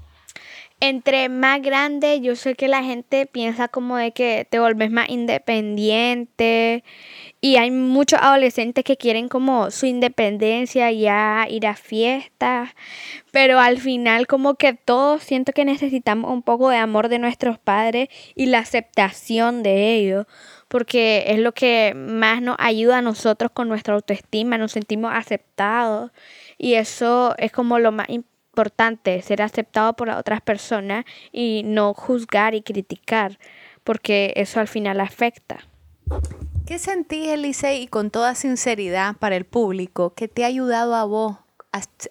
entre 0.82 1.30
más 1.30 1.62
grande, 1.62 2.20
yo 2.20 2.36
sé 2.36 2.56
que 2.56 2.68
la 2.68 2.84
gente 2.84 3.26
piensa 3.26 3.70
como 3.70 3.96
de 3.96 4.12
que 4.12 4.46
te 4.50 4.60
volves 4.60 4.92
más 4.92 5.08
independiente 5.08 6.84
y 7.44 7.58
hay 7.58 7.72
muchos 7.72 8.22
adolescentes 8.22 8.86
que 8.86 8.96
quieren 8.96 9.28
como 9.28 9.70
su 9.70 9.86
independencia, 9.86 10.94
ya 10.94 11.46
ir 11.50 11.68
a 11.68 11.76
fiestas, 11.76 12.70
pero 13.32 13.60
al 13.60 13.80
final 13.80 14.28
como 14.28 14.56
que 14.56 14.74
todos 14.74 15.24
siento 15.24 15.52
que 15.52 15.66
necesitamos 15.66 16.32
un 16.32 16.42
poco 16.42 16.70
de 16.70 16.78
amor 16.78 17.10
de 17.10 17.20
nuestros 17.20 17.60
padres 17.60 18.08
y 18.34 18.46
la 18.46 18.60
aceptación 18.60 19.62
de 19.62 19.94
ellos, 19.94 20.26
porque 20.70 21.26
es 21.28 21.40
lo 21.40 21.52
que 21.52 21.94
más 21.94 22.42
nos 22.42 22.56
ayuda 22.60 23.00
a 23.00 23.02
nosotros 23.02 23.52
con 23.52 23.68
nuestra 23.68 23.96
autoestima, 23.96 24.58
nos 24.58 24.72
sentimos 24.72 25.12
aceptados 25.14 26.12
y 26.58 26.76
eso 26.76 27.36
es 27.38 27.52
como 27.52 27.78
lo 27.78 27.92
más 27.92 28.08
importante 28.08 29.22
ser 29.22 29.42
aceptado 29.42 29.98
por 29.98 30.08
las 30.08 30.18
otras 30.18 30.40
personas 30.40 31.04
y 31.34 31.64
no 31.66 31.94
juzgar 31.94 32.56
y 32.56 32.62
criticar, 32.62 33.38
porque 33.84 34.32
eso 34.38 34.62
al 34.62 34.70
final 34.70 35.02
afecta. 35.02 35.68
¿Qué 36.66 36.80
sentís, 36.80 37.28
Elise, 37.28 37.76
y 37.76 37.88
con 37.88 38.10
toda 38.10 38.36
sinceridad 38.36 39.18
para 39.18 39.36
el 39.36 39.46
público, 39.46 40.14
que 40.14 40.30
te 40.30 40.46
ha 40.46 40.48
ayudado 40.48 40.96
a 40.96 41.04
vos 41.04 41.36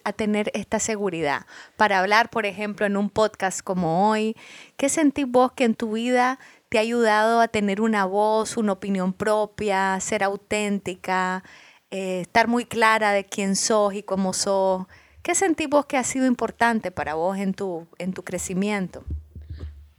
a, 0.05 0.13
tener 0.13 0.51
esta 0.53 0.79
seguridad? 0.79 1.47
Para 1.79 2.01
hablar, 2.01 2.29
por 2.29 2.45
ejemplo, 2.45 2.85
en 2.85 2.99
un 2.99 3.09
podcast 3.09 3.63
como 3.63 4.11
hoy, 4.11 4.37
¿qué 4.77 4.91
sentís 4.91 5.27
vos 5.27 5.53
que 5.53 5.65
en 5.65 5.75
tu 5.75 5.93
vida 5.93 6.39
te 6.69 6.77
ha 6.77 6.83
ayudado 6.83 7.41
a 7.41 7.49
tener 7.49 7.81
una 7.81 8.05
voz, 8.05 8.59
una 8.59 8.73
opinión 8.73 9.15
propia, 9.15 9.99
ser 10.01 10.23
auténtica, 10.23 11.43
eh, 11.91 12.21
estar 12.21 12.47
muy 12.47 12.67
clara 12.67 13.13
de 13.13 13.25
quién 13.25 13.57
sos 13.57 13.95
y 13.95 14.03
cómo 14.03 14.35
sos? 14.35 14.85
¿Qué 15.23 15.35
sentís 15.35 15.71
vos 15.71 15.87
que 15.87 15.97
ha 15.97 16.05
sido 16.05 16.27
importante 16.27 16.91
para 16.91 17.15
vos 17.15 17.39
en 17.39 17.55
tu, 17.55 17.87
en 17.97 18.13
tu 18.13 18.23
crecimiento? 18.23 19.03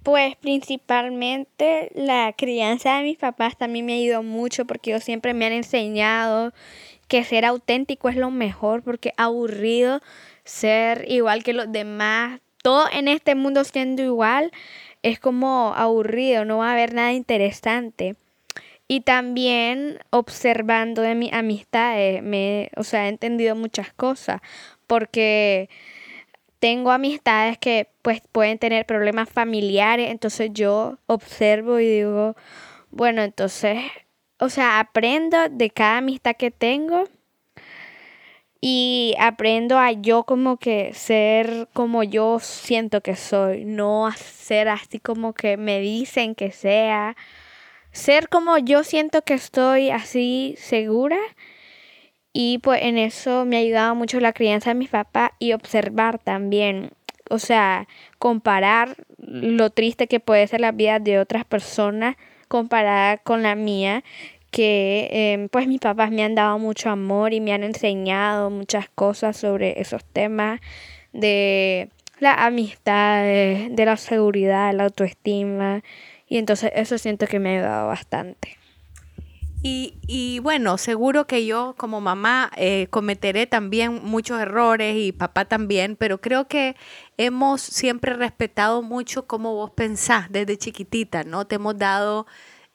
Pues 0.03 0.35
principalmente 0.35 1.89
la 1.95 2.33
crianza 2.37 2.97
de 2.97 3.03
mis 3.03 3.17
papás 3.17 3.57
también 3.57 3.85
me 3.85 3.93
ha 3.93 3.95
ayudado 3.95 4.23
mucho 4.23 4.65
porque 4.65 4.91
ellos 4.91 5.03
siempre 5.03 5.33
me 5.33 5.45
han 5.45 5.53
enseñado 5.53 6.53
que 7.07 7.23
ser 7.23 7.45
auténtico 7.45 8.09
es 8.09 8.17
lo 8.17 8.29
mejor 8.29 8.83
porque 8.83 9.13
aburrido 9.15 10.01
ser 10.43 11.05
igual 11.09 11.43
que 11.43 11.53
los 11.53 11.71
demás, 11.71 12.41
todo 12.61 12.85
en 12.91 13.07
este 13.07 13.35
mundo 13.35 13.63
siendo 13.63 14.03
igual 14.03 14.51
es 15.03 15.19
como 15.19 15.73
aburrido, 15.75 16.43
no 16.43 16.57
va 16.57 16.69
a 16.69 16.73
haber 16.73 16.93
nada 16.93 17.13
interesante. 17.13 18.15
Y 18.89 19.01
también 19.01 19.99
observando 20.09 21.01
de 21.01 21.15
mis 21.15 21.31
amistades, 21.31 22.21
me, 22.21 22.69
o 22.75 22.83
sea, 22.83 23.05
he 23.05 23.09
entendido 23.09 23.55
muchas 23.55 23.93
cosas 23.93 24.41
porque 24.85 25.69
tengo 26.63 26.91
amistades 26.91 27.57
que 27.57 27.89
pues 28.01 28.21
pueden 28.31 28.57
tener 28.57 28.85
problemas 28.85 29.29
familiares, 29.29 30.09
entonces 30.09 30.49
yo 30.53 30.97
observo 31.07 31.81
y 31.81 31.85
digo, 31.85 32.37
bueno, 32.89 33.21
entonces, 33.21 33.81
o 34.39 34.47
sea, 34.47 34.79
aprendo 34.79 35.49
de 35.51 35.69
cada 35.71 35.97
amistad 35.97 36.37
que 36.37 36.51
tengo 36.51 37.03
y 38.61 39.13
aprendo 39.19 39.77
a 39.77 39.91
yo 39.91 40.23
como 40.23 40.55
que 40.55 40.93
ser 40.93 41.67
como 41.73 42.01
yo 42.01 42.39
siento 42.39 43.01
que 43.01 43.17
soy, 43.17 43.65
no 43.65 44.09
ser 44.15 44.69
así 44.69 44.99
como 44.99 45.33
que 45.33 45.57
me 45.57 45.81
dicen 45.81 46.33
que 46.33 46.53
sea, 46.53 47.17
ser 47.91 48.29
como 48.29 48.57
yo 48.57 48.85
siento 48.85 49.21
que 49.23 49.33
estoy 49.33 49.89
así 49.89 50.55
segura 50.57 51.19
y 52.33 52.57
pues 52.57 52.81
en 52.81 52.97
eso 52.97 53.45
me 53.45 53.57
ha 53.57 53.59
ayudado 53.59 53.93
mucho 53.93 54.19
la 54.19 54.33
crianza 54.33 54.71
de 54.71 54.75
mis 54.75 54.89
papás 54.89 55.31
y 55.37 55.53
observar 55.53 56.17
también, 56.17 56.89
o 57.29 57.37
sea, 57.37 57.87
comparar 58.17 58.95
lo 59.19 59.69
triste 59.69 60.07
que 60.07 60.19
puede 60.19 60.47
ser 60.47 60.59
la 60.59 60.71
vida 60.71 60.99
de 60.99 61.19
otras 61.19 61.45
personas 61.45 62.15
comparada 62.47 63.17
con 63.17 63.43
la 63.43 63.55
mía, 63.55 64.03
que 64.51 65.09
em, 65.11 65.49
pues 65.49 65.67
mis 65.67 65.79
papás 65.79 66.11
me 66.11 66.23
han 66.23 66.35
dado 66.35 66.59
mucho 66.59 66.89
amor 66.89 67.33
y 67.33 67.41
me 67.41 67.53
han 67.53 67.63
enseñado 67.63 68.49
muchas 68.49 68.89
cosas 68.89 69.37
sobre 69.37 69.79
esos 69.81 70.03
temas 70.05 70.59
de 71.13 71.89
la 72.19 72.45
amistad, 72.45 73.23
de 73.23 73.83
la 73.85 73.97
seguridad, 73.97 74.73
la 74.73 74.85
autoestima. 74.85 75.81
Y 76.27 76.37
entonces 76.37 76.71
eso 76.75 76.97
siento 76.97 77.27
que 77.27 77.39
me 77.39 77.49
ha 77.49 77.53
ayudado 77.59 77.87
bastante. 77.87 78.62
Y, 79.65 80.39
bueno, 80.39 80.77
seguro 80.77 81.25
que 81.25 81.45
yo 81.45 81.73
como 81.77 82.01
mamá 82.01 82.51
eh, 82.57 82.87
cometeré 82.89 83.47
también 83.47 84.01
muchos 84.03 84.41
errores 84.41 84.97
y 84.97 85.13
papá 85.13 85.45
también, 85.45 85.95
pero 85.95 86.19
creo 86.19 86.49
que 86.49 86.75
hemos 87.15 87.61
siempre 87.61 88.13
respetado 88.13 88.81
mucho 88.81 89.25
cómo 89.25 89.55
vos 89.55 89.71
pensás 89.71 90.29
desde 90.29 90.57
chiquitita, 90.57 91.23
¿no? 91.23 91.47
Te 91.47 91.55
hemos 91.55 91.77
dado 91.77 92.27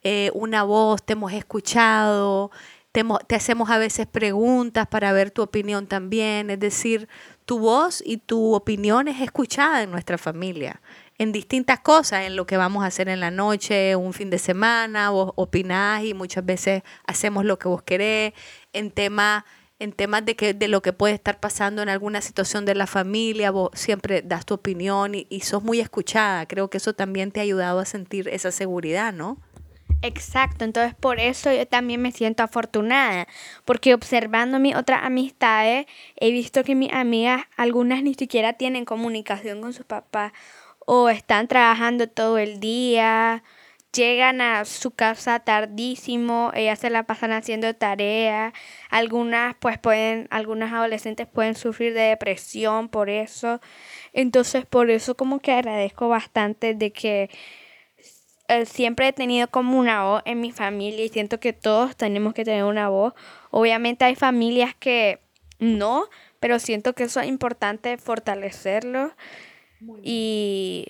eh, 0.03 0.31
una 0.33 0.63
voz, 0.63 1.03
te 1.05 1.13
hemos 1.13 1.35
escuchado, 1.35 2.51
te, 2.93 3.05
te 3.27 3.37
hacemos 3.37 3.69
a 3.69 3.77
veces 3.77 4.07
preguntas 4.07 4.87
para 4.87 5.13
ver 5.13 5.31
tu 5.31 5.43
opinión 5.43 5.87
también, 5.89 6.49
es 6.49 6.59
decir, 6.59 7.07
tu 7.45 7.59
voz 7.59 8.03
y 8.05 8.17
tu 8.17 8.55
opinión 8.55 9.09
es 9.09 9.21
escuchada 9.21 9.83
en 9.83 9.91
nuestra 9.91 10.17
familia 10.17 10.81
en 11.19 11.33
distintas 11.33 11.81
cosas, 11.81 12.27
en 12.27 12.37
lo 12.37 12.47
que 12.47 12.57
vamos 12.57 12.85
a 12.85 12.87
hacer 12.87 13.09
en 13.09 13.21
la 13.21 13.31
noche, 13.31 13.97
un 13.97 14.13
fin 14.13 14.31
de 14.31 14.39
semana, 14.39 15.11
vos 15.11 15.33
opinás 15.35 16.05
y 16.05 16.15
muchas 16.15 16.47
veces 16.47 16.83
hacemos 17.07 17.45
lo 17.45 17.59
que 17.59 17.69
vos 17.69 17.83
querés, 17.83 18.33
en 18.73 18.91
temas 18.91 19.45
en 19.81 19.93
temas 19.93 20.25
de, 20.25 20.35
que, 20.35 20.55
de 20.55 20.67
lo 20.67 20.83
que 20.83 20.93
puede 20.93 21.15
estar 21.15 21.39
pasando 21.39 21.83
en 21.83 21.89
alguna 21.89 22.21
situación 22.21 22.65
de 22.65 22.75
la 22.75 22.89
familia, 22.89 23.53
vos 23.53 23.71
siempre 23.75 24.23
das 24.23 24.45
tu 24.45 24.55
opinión 24.55 25.15
y, 25.15 25.29
y 25.31 25.43
sos 25.43 25.63
muy 25.63 25.79
escuchada. 25.79 26.47
Creo 26.47 26.69
que 26.69 26.79
eso 26.79 26.95
también 26.95 27.31
te 27.31 27.39
ha 27.39 27.45
ayudado 27.45 27.79
a 27.79 27.85
sentir 27.85 28.29
esa 28.29 28.51
seguridad, 28.51 29.13
¿no? 29.13 29.39
Exacto, 30.01 30.65
entonces 30.65 30.95
por 30.95 31.19
eso 31.19 31.53
yo 31.53 31.67
también 31.67 32.01
me 32.01 32.13
siento 32.13 32.45
afortunada, 32.45 33.27
porque 33.65 33.95
observando 33.95 34.61
mis 34.61 34.77
otras 34.77 35.01
amistades, 35.03 35.87
he 36.15 36.31
visto 36.31 36.63
que 36.63 36.77
mis 36.77 36.93
amigas, 36.93 37.43
algunas 37.57 38.05
ni 38.05 38.15
siquiera 38.15 38.53
tienen 38.53 38.85
comunicación 38.85 39.61
con 39.61 39.73
sus 39.73 39.85
papás 39.87 40.33
o 40.91 41.11
están 41.11 41.49
trabajando 41.49 42.09
todo 42.09 42.39
el 42.39 42.61
día, 42.61 43.43
llegan 43.93 44.41
a 44.41 44.65
su 44.65 44.91
casa 44.91 45.39
tardísimo, 45.39 46.51
ellas 46.55 46.79
se 46.79 46.89
la 46.89 47.03
pasan 47.03 47.31
haciendo 47.33 47.75
tarea, 47.75 48.55
algunas 48.89 49.55
pues 49.61 49.79
pueden, 49.79 50.29
algunas 50.31 50.73
adolescentes 50.73 51.27
pueden 51.27 51.57
sufrir 51.57 51.93
de 51.93 52.01
depresión 52.01 52.89
por 52.89 53.11
eso, 53.11 53.61
entonces 54.15 54.65
por 54.65 54.91
eso 54.91 55.15
como 55.15 55.41
que 55.41 55.53
agradezco 55.53 56.09
bastante 56.09 56.73
de 56.73 56.91
que 56.91 57.29
eh, 58.49 58.65
siempre 58.65 59.09
he 59.09 59.13
tenido 59.13 59.47
como 59.49 59.79
una 59.79 60.05
voz 60.05 60.23
en 60.25 60.41
mi 60.41 60.53
familia 60.53 61.05
y 61.05 61.11
siento 61.11 61.39
que 61.39 61.53
todos 61.53 61.97
tenemos 61.97 62.33
que 62.33 62.47
tener 62.47 62.65
una 62.65 62.89
voz. 62.89 63.13
Obviamente 63.51 64.07
hay 64.07 64.15
familias 64.15 64.75
que 64.75 65.21
no, 65.59 66.05
pero 66.41 66.59
siento 66.59 66.95
que 66.95 67.05
eso 67.05 67.21
es 67.21 67.29
importante 67.29 67.99
fortalecerlo 67.99 69.13
y 70.03 70.87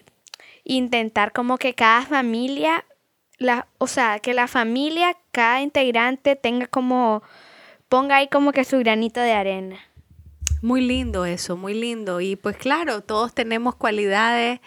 intentar 0.65 1.33
como 1.33 1.59
que 1.59 1.75
cada 1.75 2.03
familia, 2.03 2.85
la, 3.39 3.69
o 3.79 3.87
sea, 3.87 4.19
que 4.19 4.35
la 4.35 4.49
familia, 4.49 5.17
cada 5.33 5.63
integrante 5.63 6.37
tenga 6.37 6.67
como, 6.67 7.23
ponga 7.89 8.17
ahí 8.17 8.29
como 8.29 8.53
que 8.53 8.65
su 8.65 8.79
granito 8.79 9.21
de 9.21 9.33
arena. 9.33 9.79
Muy 10.61 10.81
lindo 10.81 11.25
eso, 11.25 11.57
muy 11.57 11.75
lindo. 11.75 12.21
Y 12.21 12.37
pues 12.37 12.57
claro, 12.57 13.01
todos 13.01 13.35
tenemos 13.35 13.77
cualidades 13.77 14.61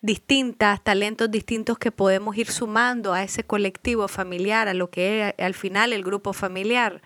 distintas, 0.00 0.82
talentos 0.82 1.30
distintos 1.30 1.78
que 1.78 1.90
podemos 1.90 2.36
ir 2.36 2.50
sumando 2.50 3.14
a 3.14 3.22
ese 3.22 3.44
colectivo 3.44 4.08
familiar, 4.08 4.68
a 4.68 4.74
lo 4.74 4.90
que 4.90 5.28
es 5.28 5.34
al 5.38 5.54
final 5.54 5.92
el 5.92 6.02
grupo 6.02 6.32
familiar. 6.32 7.02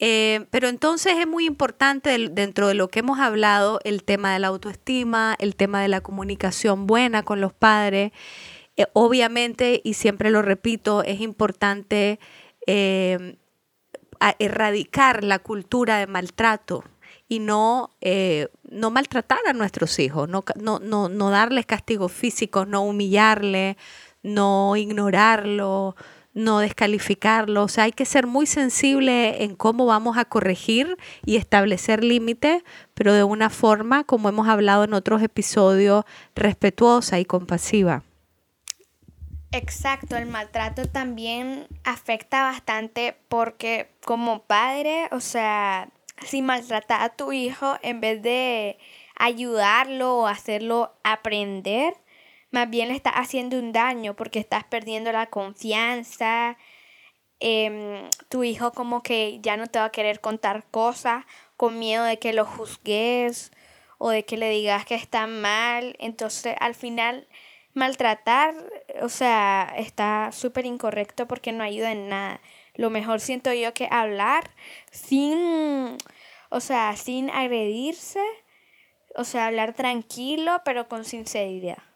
Eh, 0.00 0.46
pero 0.50 0.68
entonces 0.68 1.14
es 1.18 1.26
muy 1.26 1.44
importante 1.44 2.16
dentro 2.30 2.68
de 2.68 2.74
lo 2.74 2.88
que 2.88 3.00
hemos 3.00 3.18
hablado 3.18 3.80
el 3.82 4.04
tema 4.04 4.32
de 4.32 4.38
la 4.38 4.48
autoestima, 4.48 5.34
el 5.40 5.56
tema 5.56 5.82
de 5.82 5.88
la 5.88 6.00
comunicación 6.00 6.86
buena 6.86 7.24
con 7.24 7.40
los 7.40 7.52
padres. 7.52 8.12
Eh, 8.76 8.86
obviamente, 8.92 9.80
y 9.82 9.94
siempre 9.94 10.30
lo 10.30 10.42
repito, 10.42 11.02
es 11.02 11.20
importante 11.20 12.20
eh, 12.66 13.36
erradicar 14.38 15.24
la 15.24 15.40
cultura 15.40 15.98
de 15.98 16.06
maltrato 16.06 16.84
y 17.28 17.40
no, 17.40 17.90
no 18.70 18.90
maltratar 18.90 19.40
a 19.46 19.52
nuestros 19.52 19.98
hijos, 19.98 20.28
no, 20.28 20.44
no, 20.56 20.78
no, 20.78 21.08
no 21.08 21.30
darles 21.30 21.66
castigos 21.66 22.10
físicos, 22.10 22.66
no 22.66 22.82
humillarle, 22.82 23.76
no 24.22 24.76
ignorarlo, 24.76 25.94
no 26.38 26.60
descalificarlo. 26.60 27.64
O 27.64 27.68
sea, 27.68 27.84
hay 27.84 27.92
que 27.92 28.04
ser 28.04 28.26
muy 28.26 28.46
sensible 28.46 29.44
en 29.44 29.56
cómo 29.56 29.86
vamos 29.86 30.16
a 30.16 30.24
corregir 30.24 30.96
y 31.24 31.36
establecer 31.36 32.02
límites, 32.02 32.62
pero 32.94 33.12
de 33.12 33.24
una 33.24 33.50
forma, 33.50 34.04
como 34.04 34.28
hemos 34.28 34.48
hablado 34.48 34.84
en 34.84 34.94
otros 34.94 35.22
episodios, 35.22 36.04
respetuosa 36.34 37.18
y 37.18 37.24
compasiva. 37.24 38.02
Exacto, 39.50 40.16
el 40.16 40.26
maltrato 40.26 40.86
también 40.86 41.66
afecta 41.82 42.42
bastante 42.42 43.16
porque 43.28 43.90
como 44.04 44.42
padre, 44.42 45.08
o 45.10 45.20
sea, 45.20 45.88
si 46.24 46.42
maltratas 46.42 47.00
a 47.00 47.08
tu 47.08 47.32
hijo 47.32 47.76
en 47.82 48.00
vez 48.00 48.22
de 48.22 48.78
ayudarlo 49.16 50.18
o 50.18 50.26
hacerlo 50.26 50.92
aprender, 51.02 51.94
más 52.50 52.70
bien 52.70 52.88
le 52.88 52.94
estás 52.94 53.14
haciendo 53.14 53.58
un 53.58 53.72
daño 53.72 54.14
porque 54.14 54.38
estás 54.38 54.64
perdiendo 54.64 55.12
la 55.12 55.26
confianza. 55.26 56.56
Em, 57.40 58.08
tu 58.28 58.42
hijo 58.44 58.72
como 58.72 59.02
que 59.02 59.38
ya 59.42 59.56
no 59.56 59.66
te 59.68 59.78
va 59.78 59.86
a 59.86 59.92
querer 59.92 60.20
contar 60.20 60.64
cosas 60.70 61.24
con 61.56 61.78
miedo 61.78 62.04
de 62.04 62.18
que 62.18 62.32
lo 62.32 62.44
juzgues 62.44 63.52
o 63.98 64.10
de 64.10 64.24
que 64.24 64.36
le 64.36 64.50
digas 64.50 64.84
que 64.86 64.94
está 64.94 65.26
mal. 65.26 65.96
Entonces 65.98 66.56
al 66.60 66.74
final 66.74 67.28
maltratar, 67.74 68.54
o 69.02 69.08
sea, 69.08 69.72
está 69.76 70.30
súper 70.32 70.66
incorrecto 70.66 71.26
porque 71.28 71.52
no 71.52 71.64
ayuda 71.64 71.92
en 71.92 72.08
nada. 72.08 72.40
Lo 72.74 72.90
mejor 72.90 73.20
siento 73.20 73.52
yo 73.52 73.74
que 73.74 73.88
hablar 73.90 74.50
sin, 74.90 75.98
o 76.50 76.60
sea, 76.60 76.96
sin 76.96 77.30
agredirse, 77.30 78.22
o 79.16 79.24
sea, 79.24 79.46
hablar 79.46 79.74
tranquilo 79.74 80.62
pero 80.64 80.88
con 80.88 81.04
sinceridad. 81.04 81.87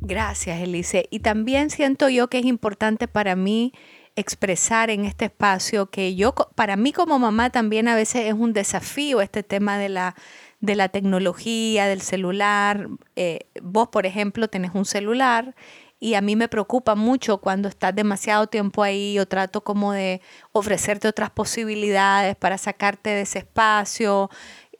Gracias, 0.00 0.60
Elise. 0.60 1.06
Y 1.10 1.20
también 1.20 1.70
siento 1.70 2.08
yo 2.08 2.28
que 2.28 2.38
es 2.38 2.44
importante 2.44 3.08
para 3.08 3.34
mí 3.34 3.72
expresar 4.14 4.90
en 4.90 5.04
este 5.04 5.26
espacio 5.26 5.90
que 5.90 6.14
yo, 6.16 6.34
para 6.54 6.76
mí 6.76 6.92
como 6.92 7.18
mamá 7.18 7.50
también 7.50 7.86
a 7.88 7.94
veces 7.94 8.26
es 8.26 8.34
un 8.34 8.52
desafío 8.52 9.20
este 9.20 9.42
tema 9.42 9.78
de 9.78 9.88
la, 9.88 10.16
de 10.60 10.74
la 10.76 10.88
tecnología, 10.88 11.86
del 11.86 12.00
celular. 12.00 12.88
Eh, 13.16 13.46
vos, 13.62 13.88
por 13.88 14.06
ejemplo, 14.06 14.48
tenés 14.48 14.72
un 14.74 14.84
celular 14.84 15.54
y 16.00 16.14
a 16.14 16.20
mí 16.20 16.36
me 16.36 16.48
preocupa 16.48 16.94
mucho 16.94 17.38
cuando 17.38 17.68
estás 17.68 17.94
demasiado 17.94 18.46
tiempo 18.46 18.82
ahí, 18.82 19.14
yo 19.14 19.26
trato 19.26 19.62
como 19.64 19.92
de 19.92 20.20
ofrecerte 20.52 21.08
otras 21.08 21.30
posibilidades 21.30 22.36
para 22.36 22.56
sacarte 22.56 23.10
de 23.10 23.22
ese 23.22 23.40
espacio, 23.40 24.30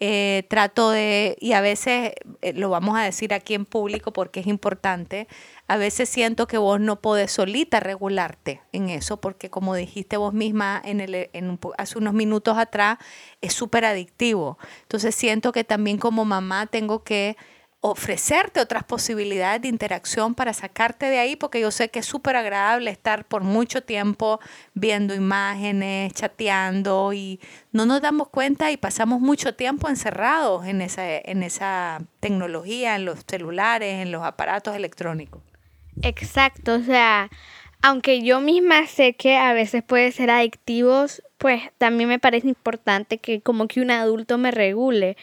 eh, 0.01 0.45
trato 0.49 0.91
de, 0.91 1.37
y 1.41 1.53
a 1.53 1.61
veces 1.61 2.13
eh, 2.41 2.53
lo 2.53 2.71
vamos 2.71 2.97
a 2.97 3.03
decir 3.03 3.35
aquí 3.35 3.55
en 3.55 3.65
público 3.65 4.13
porque 4.13 4.41
es 4.41 4.47
importante, 4.47 5.27
a 5.67 5.77
veces 5.77 6.09
siento 6.09 6.47
que 6.47 6.57
vos 6.57 6.81
no 6.81 7.01
podés 7.01 7.33
solita 7.33 7.81
regularte 7.81 8.63
en 8.73 8.91
eso, 8.91 9.17
porque 9.21 9.51
como 9.51 9.75
dijiste 9.75 10.17
vos 10.17 10.33
misma 10.33 10.81
en 10.85 11.01
el, 11.01 11.31
en 11.33 11.59
hace 11.77 11.99
unos 11.99 12.15
minutos 12.15 12.57
atrás, 12.59 12.99
es 13.41 13.53
súper 13.53 13.85
adictivo. 13.85 14.57
Entonces 14.83 15.15
siento 15.15 15.51
que 15.53 15.65
también 15.65 15.99
como 15.99 16.25
mamá 16.25 16.67
tengo 16.67 17.03
que 17.03 17.37
ofrecerte 17.81 18.61
otras 18.61 18.83
posibilidades 18.83 19.63
de 19.63 19.69
interacción 19.69 20.35
para 20.35 20.53
sacarte 20.53 21.07
de 21.07 21.19
ahí, 21.19 21.37
porque 21.37 21.61
yo 21.61 21.71
sé 21.71 21.91
que 21.91 22.01
es 22.01 22.07
súper 22.07 22.35
agradable 22.35 22.91
estar 22.91 23.25
por 23.25 23.43
mucho 23.43 23.83
tiempo 23.83 24.41
viendo 24.75 25.15
imágenes, 25.15 26.13
chateando 26.13 27.13
y 27.13 27.41
no 27.71 27.87
nos 27.87 28.01
damos 28.01 28.29
cuenta 28.29 28.73
y 28.73 28.77
pasamos 28.77 29.21
mucho 29.21 29.55
tiempo 29.55 29.89
encerrados 29.89 30.67
en 30.67 30.83
esa, 30.83 31.05
en 31.07 31.45
esa 31.45 32.03
tecnología, 32.19 32.97
en 32.97 33.05
los 33.05 33.21
celulares, 33.27 34.03
en 34.03 34.11
los 34.11 34.25
aparatos 34.25 34.75
electrónicos. 34.75 35.41
Exacto, 36.03 36.75
o 36.75 36.81
sea, 36.81 37.31
aunque 37.81 38.23
yo 38.23 38.41
misma 38.41 38.87
sé 38.87 39.15
que 39.15 39.37
a 39.37 39.53
veces 39.53 39.85
puede 39.85 40.11
ser 40.11 40.31
adictivos, 40.31 41.23
pues 41.39 41.63
también 41.79 42.09
me 42.09 42.19
parece 42.19 42.49
importante 42.49 43.19
que 43.19 43.41
como 43.41 43.69
que 43.69 43.81
un 43.81 43.91
adulto 43.91 44.39
me 44.39 44.51
regule, 44.51 45.17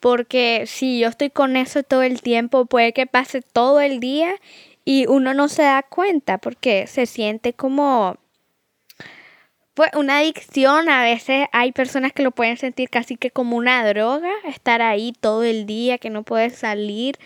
porque 0.00 0.64
si 0.66 1.00
yo 1.00 1.08
estoy 1.08 1.30
con 1.30 1.56
eso 1.56 1.82
todo 1.82 2.02
el 2.02 2.22
tiempo, 2.22 2.66
puede 2.66 2.92
que 2.92 3.06
pase 3.06 3.40
todo 3.42 3.80
el 3.80 3.98
día 4.00 4.34
y 4.84 5.06
uno 5.06 5.34
no 5.34 5.48
se 5.48 5.62
da 5.62 5.82
cuenta 5.82 6.38
porque 6.38 6.86
se 6.86 7.06
siente 7.06 7.54
como 7.54 8.18
pues 9.74 9.90
una 9.96 10.18
adicción, 10.18 10.88
a 10.88 11.02
veces 11.02 11.48
hay 11.52 11.72
personas 11.72 12.12
que 12.12 12.22
lo 12.22 12.30
pueden 12.30 12.56
sentir 12.56 12.90
casi 12.90 13.16
que 13.16 13.32
como 13.32 13.56
una 13.56 13.84
droga, 13.88 14.30
estar 14.46 14.82
ahí 14.82 15.12
todo 15.20 15.42
el 15.42 15.66
día, 15.66 15.98
que 15.98 16.10
no 16.10 16.22
puedes 16.22 16.54
salir, 16.54 17.16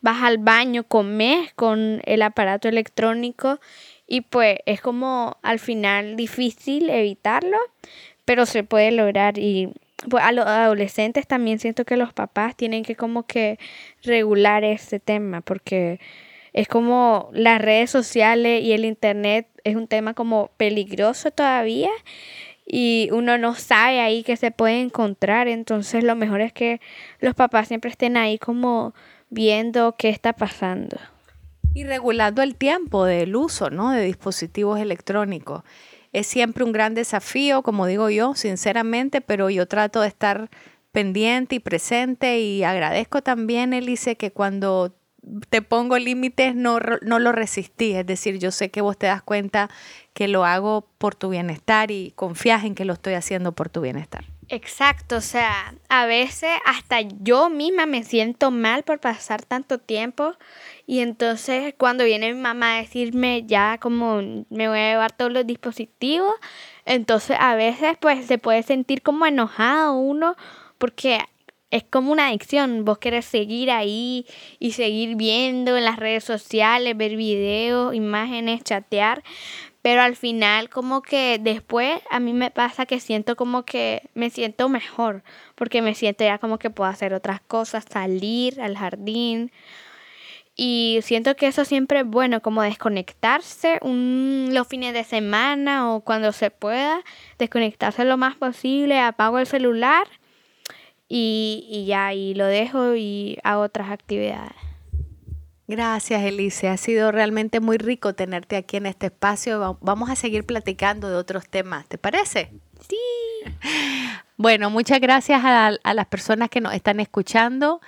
vas 0.00 0.22
al 0.22 0.38
baño, 0.38 0.84
comes 0.84 1.52
con 1.54 2.00
el 2.06 2.22
aparato 2.22 2.68
electrónico 2.68 3.60
y 4.08 4.22
pues 4.22 4.58
es 4.66 4.80
como 4.80 5.36
al 5.42 5.58
final 5.58 6.16
difícil 6.16 6.88
evitarlo, 6.90 7.58
pero 8.24 8.46
se 8.46 8.64
puede 8.64 8.90
lograr 8.90 9.38
y 9.38 9.72
pues 10.08 10.24
a 10.24 10.32
los 10.32 10.46
adolescentes 10.46 11.26
también 11.26 11.58
siento 11.58 11.84
que 11.84 11.96
los 11.96 12.12
papás 12.12 12.56
tienen 12.56 12.84
que 12.84 12.96
como 12.96 13.24
que 13.24 13.58
regular 14.02 14.64
este 14.64 14.98
tema 14.98 15.42
porque 15.42 16.00
es 16.52 16.68
como 16.68 17.28
las 17.32 17.60
redes 17.60 17.90
sociales 17.90 18.62
y 18.62 18.72
el 18.72 18.84
internet 18.84 19.46
es 19.64 19.76
un 19.76 19.86
tema 19.86 20.14
como 20.14 20.50
peligroso 20.56 21.30
todavía 21.30 21.90
y 22.64 23.08
uno 23.12 23.38
no 23.38 23.54
sabe 23.54 24.00
ahí 24.00 24.22
qué 24.22 24.36
se 24.36 24.50
puede 24.50 24.80
encontrar, 24.80 25.48
entonces 25.48 26.04
lo 26.04 26.16
mejor 26.16 26.40
es 26.40 26.52
que 26.52 26.80
los 27.20 27.34
papás 27.34 27.68
siempre 27.68 27.90
estén 27.90 28.16
ahí 28.16 28.38
como 28.38 28.94
viendo 29.30 29.96
qué 29.96 30.10
está 30.10 30.34
pasando. 30.34 30.98
Y 31.78 31.84
regulando 31.84 32.42
el 32.42 32.56
tiempo 32.56 33.04
del 33.04 33.36
uso 33.36 33.70
¿no? 33.70 33.92
de 33.92 34.02
dispositivos 34.02 34.80
electrónicos. 34.80 35.62
Es 36.12 36.26
siempre 36.26 36.64
un 36.64 36.72
gran 36.72 36.94
desafío, 36.94 37.62
como 37.62 37.86
digo 37.86 38.10
yo, 38.10 38.34
sinceramente, 38.34 39.20
pero 39.20 39.48
yo 39.48 39.68
trato 39.68 40.00
de 40.00 40.08
estar 40.08 40.50
pendiente 40.90 41.54
y 41.54 41.60
presente 41.60 42.40
y 42.40 42.64
agradezco 42.64 43.22
también, 43.22 43.72
Elise, 43.74 44.16
que 44.16 44.32
cuando 44.32 44.92
te 45.50 45.62
pongo 45.62 45.96
límites 45.98 46.56
no, 46.56 46.80
no 47.02 47.20
lo 47.20 47.30
resistí. 47.30 47.92
Es 47.92 48.06
decir, 48.06 48.40
yo 48.40 48.50
sé 48.50 48.72
que 48.72 48.80
vos 48.80 48.98
te 48.98 49.06
das 49.06 49.22
cuenta 49.22 49.70
que 50.14 50.26
lo 50.26 50.44
hago 50.44 50.88
por 50.98 51.14
tu 51.14 51.28
bienestar 51.28 51.92
y 51.92 52.12
confías 52.16 52.64
en 52.64 52.74
que 52.74 52.86
lo 52.86 52.94
estoy 52.94 53.14
haciendo 53.14 53.52
por 53.52 53.68
tu 53.68 53.82
bienestar. 53.82 54.24
Exacto, 54.50 55.16
o 55.16 55.20
sea, 55.20 55.74
a 55.90 56.06
veces 56.06 56.48
hasta 56.64 57.02
yo 57.02 57.50
misma 57.50 57.84
me 57.84 58.02
siento 58.02 58.50
mal 58.50 58.82
por 58.82 58.98
pasar 58.98 59.42
tanto 59.44 59.76
tiempo 59.78 60.32
y 60.86 61.00
entonces 61.00 61.74
cuando 61.76 62.04
viene 62.04 62.32
mi 62.32 62.40
mamá 62.40 62.76
a 62.76 62.80
decirme 62.80 63.44
ya 63.46 63.76
como 63.78 64.22
me 64.48 64.68
voy 64.68 64.78
a 64.78 64.90
llevar 64.92 65.12
todos 65.12 65.30
los 65.32 65.46
dispositivos, 65.46 66.32
entonces 66.86 67.36
a 67.38 67.56
veces 67.56 67.98
pues 68.00 68.24
se 68.24 68.38
puede 68.38 68.62
sentir 68.62 69.02
como 69.02 69.26
enojado 69.26 69.92
uno 69.98 70.34
porque 70.78 71.20
es 71.70 71.84
como 71.84 72.12
una 72.12 72.28
adicción, 72.28 72.86
vos 72.86 72.96
querés 72.96 73.26
seguir 73.26 73.70
ahí 73.70 74.24
y 74.58 74.72
seguir 74.72 75.16
viendo 75.16 75.76
en 75.76 75.84
las 75.84 75.98
redes 75.98 76.24
sociales, 76.24 76.96
ver 76.96 77.16
videos, 77.16 77.94
imágenes, 77.94 78.64
chatear, 78.64 79.22
pero 79.88 80.02
al 80.02 80.16
final 80.16 80.68
como 80.68 81.00
que 81.00 81.38
después 81.40 82.02
a 82.10 82.20
mí 82.20 82.34
me 82.34 82.50
pasa 82.50 82.84
que 82.84 83.00
siento 83.00 83.36
como 83.36 83.64
que 83.64 84.02
me 84.12 84.28
siento 84.28 84.68
mejor, 84.68 85.22
porque 85.54 85.80
me 85.80 85.94
siento 85.94 86.24
ya 86.24 86.36
como 86.36 86.58
que 86.58 86.68
puedo 86.68 86.90
hacer 86.90 87.14
otras 87.14 87.40
cosas, 87.40 87.86
salir 87.90 88.60
al 88.60 88.76
jardín. 88.76 89.50
Y 90.54 90.98
siento 91.00 91.36
que 91.36 91.46
eso 91.46 91.64
siempre 91.64 92.00
es 92.00 92.06
bueno, 92.06 92.42
como 92.42 92.60
desconectarse 92.60 93.78
un, 93.80 94.50
los 94.52 94.68
fines 94.68 94.92
de 94.92 95.04
semana 95.04 95.90
o 95.90 96.02
cuando 96.02 96.32
se 96.32 96.50
pueda, 96.50 97.02
desconectarse 97.38 98.04
lo 98.04 98.18
más 98.18 98.36
posible, 98.36 99.00
apago 99.00 99.38
el 99.38 99.46
celular 99.46 100.06
y, 101.08 101.66
y 101.70 101.86
ya, 101.86 102.12
y 102.12 102.34
lo 102.34 102.44
dejo 102.44 102.94
y 102.94 103.38
hago 103.42 103.62
otras 103.62 103.90
actividades. 103.90 104.67
Gracias, 105.68 106.22
Elise. 106.22 106.70
Ha 106.70 106.78
sido 106.78 107.12
realmente 107.12 107.60
muy 107.60 107.76
rico 107.76 108.14
tenerte 108.14 108.56
aquí 108.56 108.78
en 108.78 108.86
este 108.86 109.06
espacio. 109.06 109.78
Vamos 109.82 110.08
a 110.08 110.16
seguir 110.16 110.44
platicando 110.44 111.10
de 111.10 111.16
otros 111.16 111.46
temas. 111.46 111.86
¿Te 111.86 111.98
parece? 111.98 112.50
Sí. 112.88 112.96
bueno, 114.38 114.70
muchas 114.70 114.98
gracias 114.98 115.44
a, 115.44 115.66
a 115.66 115.94
las 115.94 116.06
personas 116.06 116.48
que 116.48 116.62
nos 116.62 116.72
están 116.72 117.00
escuchando. 117.00 117.82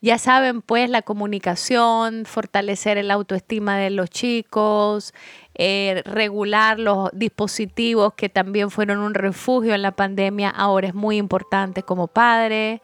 Ya 0.00 0.16
saben, 0.16 0.62
pues, 0.62 0.88
la 0.88 1.02
comunicación, 1.02 2.24
fortalecer 2.24 2.96
el 2.96 3.10
autoestima 3.10 3.76
de 3.76 3.90
los 3.90 4.08
chicos, 4.08 5.12
eh, 5.54 6.02
regular 6.06 6.78
los 6.78 7.10
dispositivos 7.12 8.14
que 8.14 8.28
también 8.28 8.70
fueron 8.70 9.00
un 9.00 9.12
refugio 9.12 9.74
en 9.74 9.82
la 9.82 9.90
pandemia, 9.96 10.50
ahora 10.50 10.88
es 10.88 10.94
muy 10.94 11.16
importante 11.16 11.82
como 11.82 12.06
padre 12.06 12.80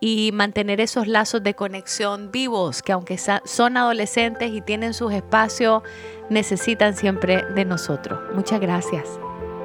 y 0.00 0.30
mantener 0.32 0.80
esos 0.80 1.06
lazos 1.06 1.42
de 1.42 1.54
conexión 1.54 2.30
vivos, 2.30 2.82
que 2.82 2.92
aunque 2.92 3.18
son 3.44 3.76
adolescentes 3.76 4.50
y 4.52 4.60
tienen 4.60 4.94
sus 4.94 5.12
espacios, 5.12 5.82
necesitan 6.30 6.94
siempre 6.94 7.44
de 7.54 7.64
nosotros. 7.64 8.20
Muchas 8.34 8.60
gracias. 8.60 9.18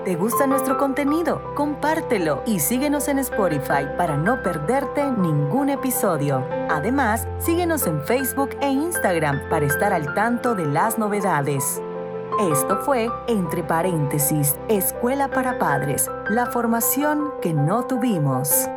¿Te 0.05 0.15
gusta 0.15 0.47
nuestro 0.47 0.79
contenido? 0.79 1.53
Compártelo 1.53 2.41
y 2.47 2.59
síguenos 2.59 3.07
en 3.07 3.19
Spotify 3.19 3.85
para 3.97 4.17
no 4.17 4.41
perderte 4.41 5.03
ningún 5.11 5.69
episodio. 5.69 6.43
Además, 6.69 7.27
síguenos 7.37 7.85
en 7.85 8.01
Facebook 8.01 8.57
e 8.61 8.69
Instagram 8.71 9.47
para 9.47 9.67
estar 9.67 9.93
al 9.93 10.15
tanto 10.15 10.55
de 10.55 10.65
las 10.65 10.97
novedades. 10.97 11.79
Esto 12.51 12.79
fue, 12.79 13.09
entre 13.27 13.63
paréntesis, 13.63 14.55
Escuela 14.69 15.27
para 15.27 15.59
Padres, 15.59 16.09
la 16.29 16.47
formación 16.47 17.33
que 17.39 17.53
no 17.53 17.85
tuvimos. 17.85 18.67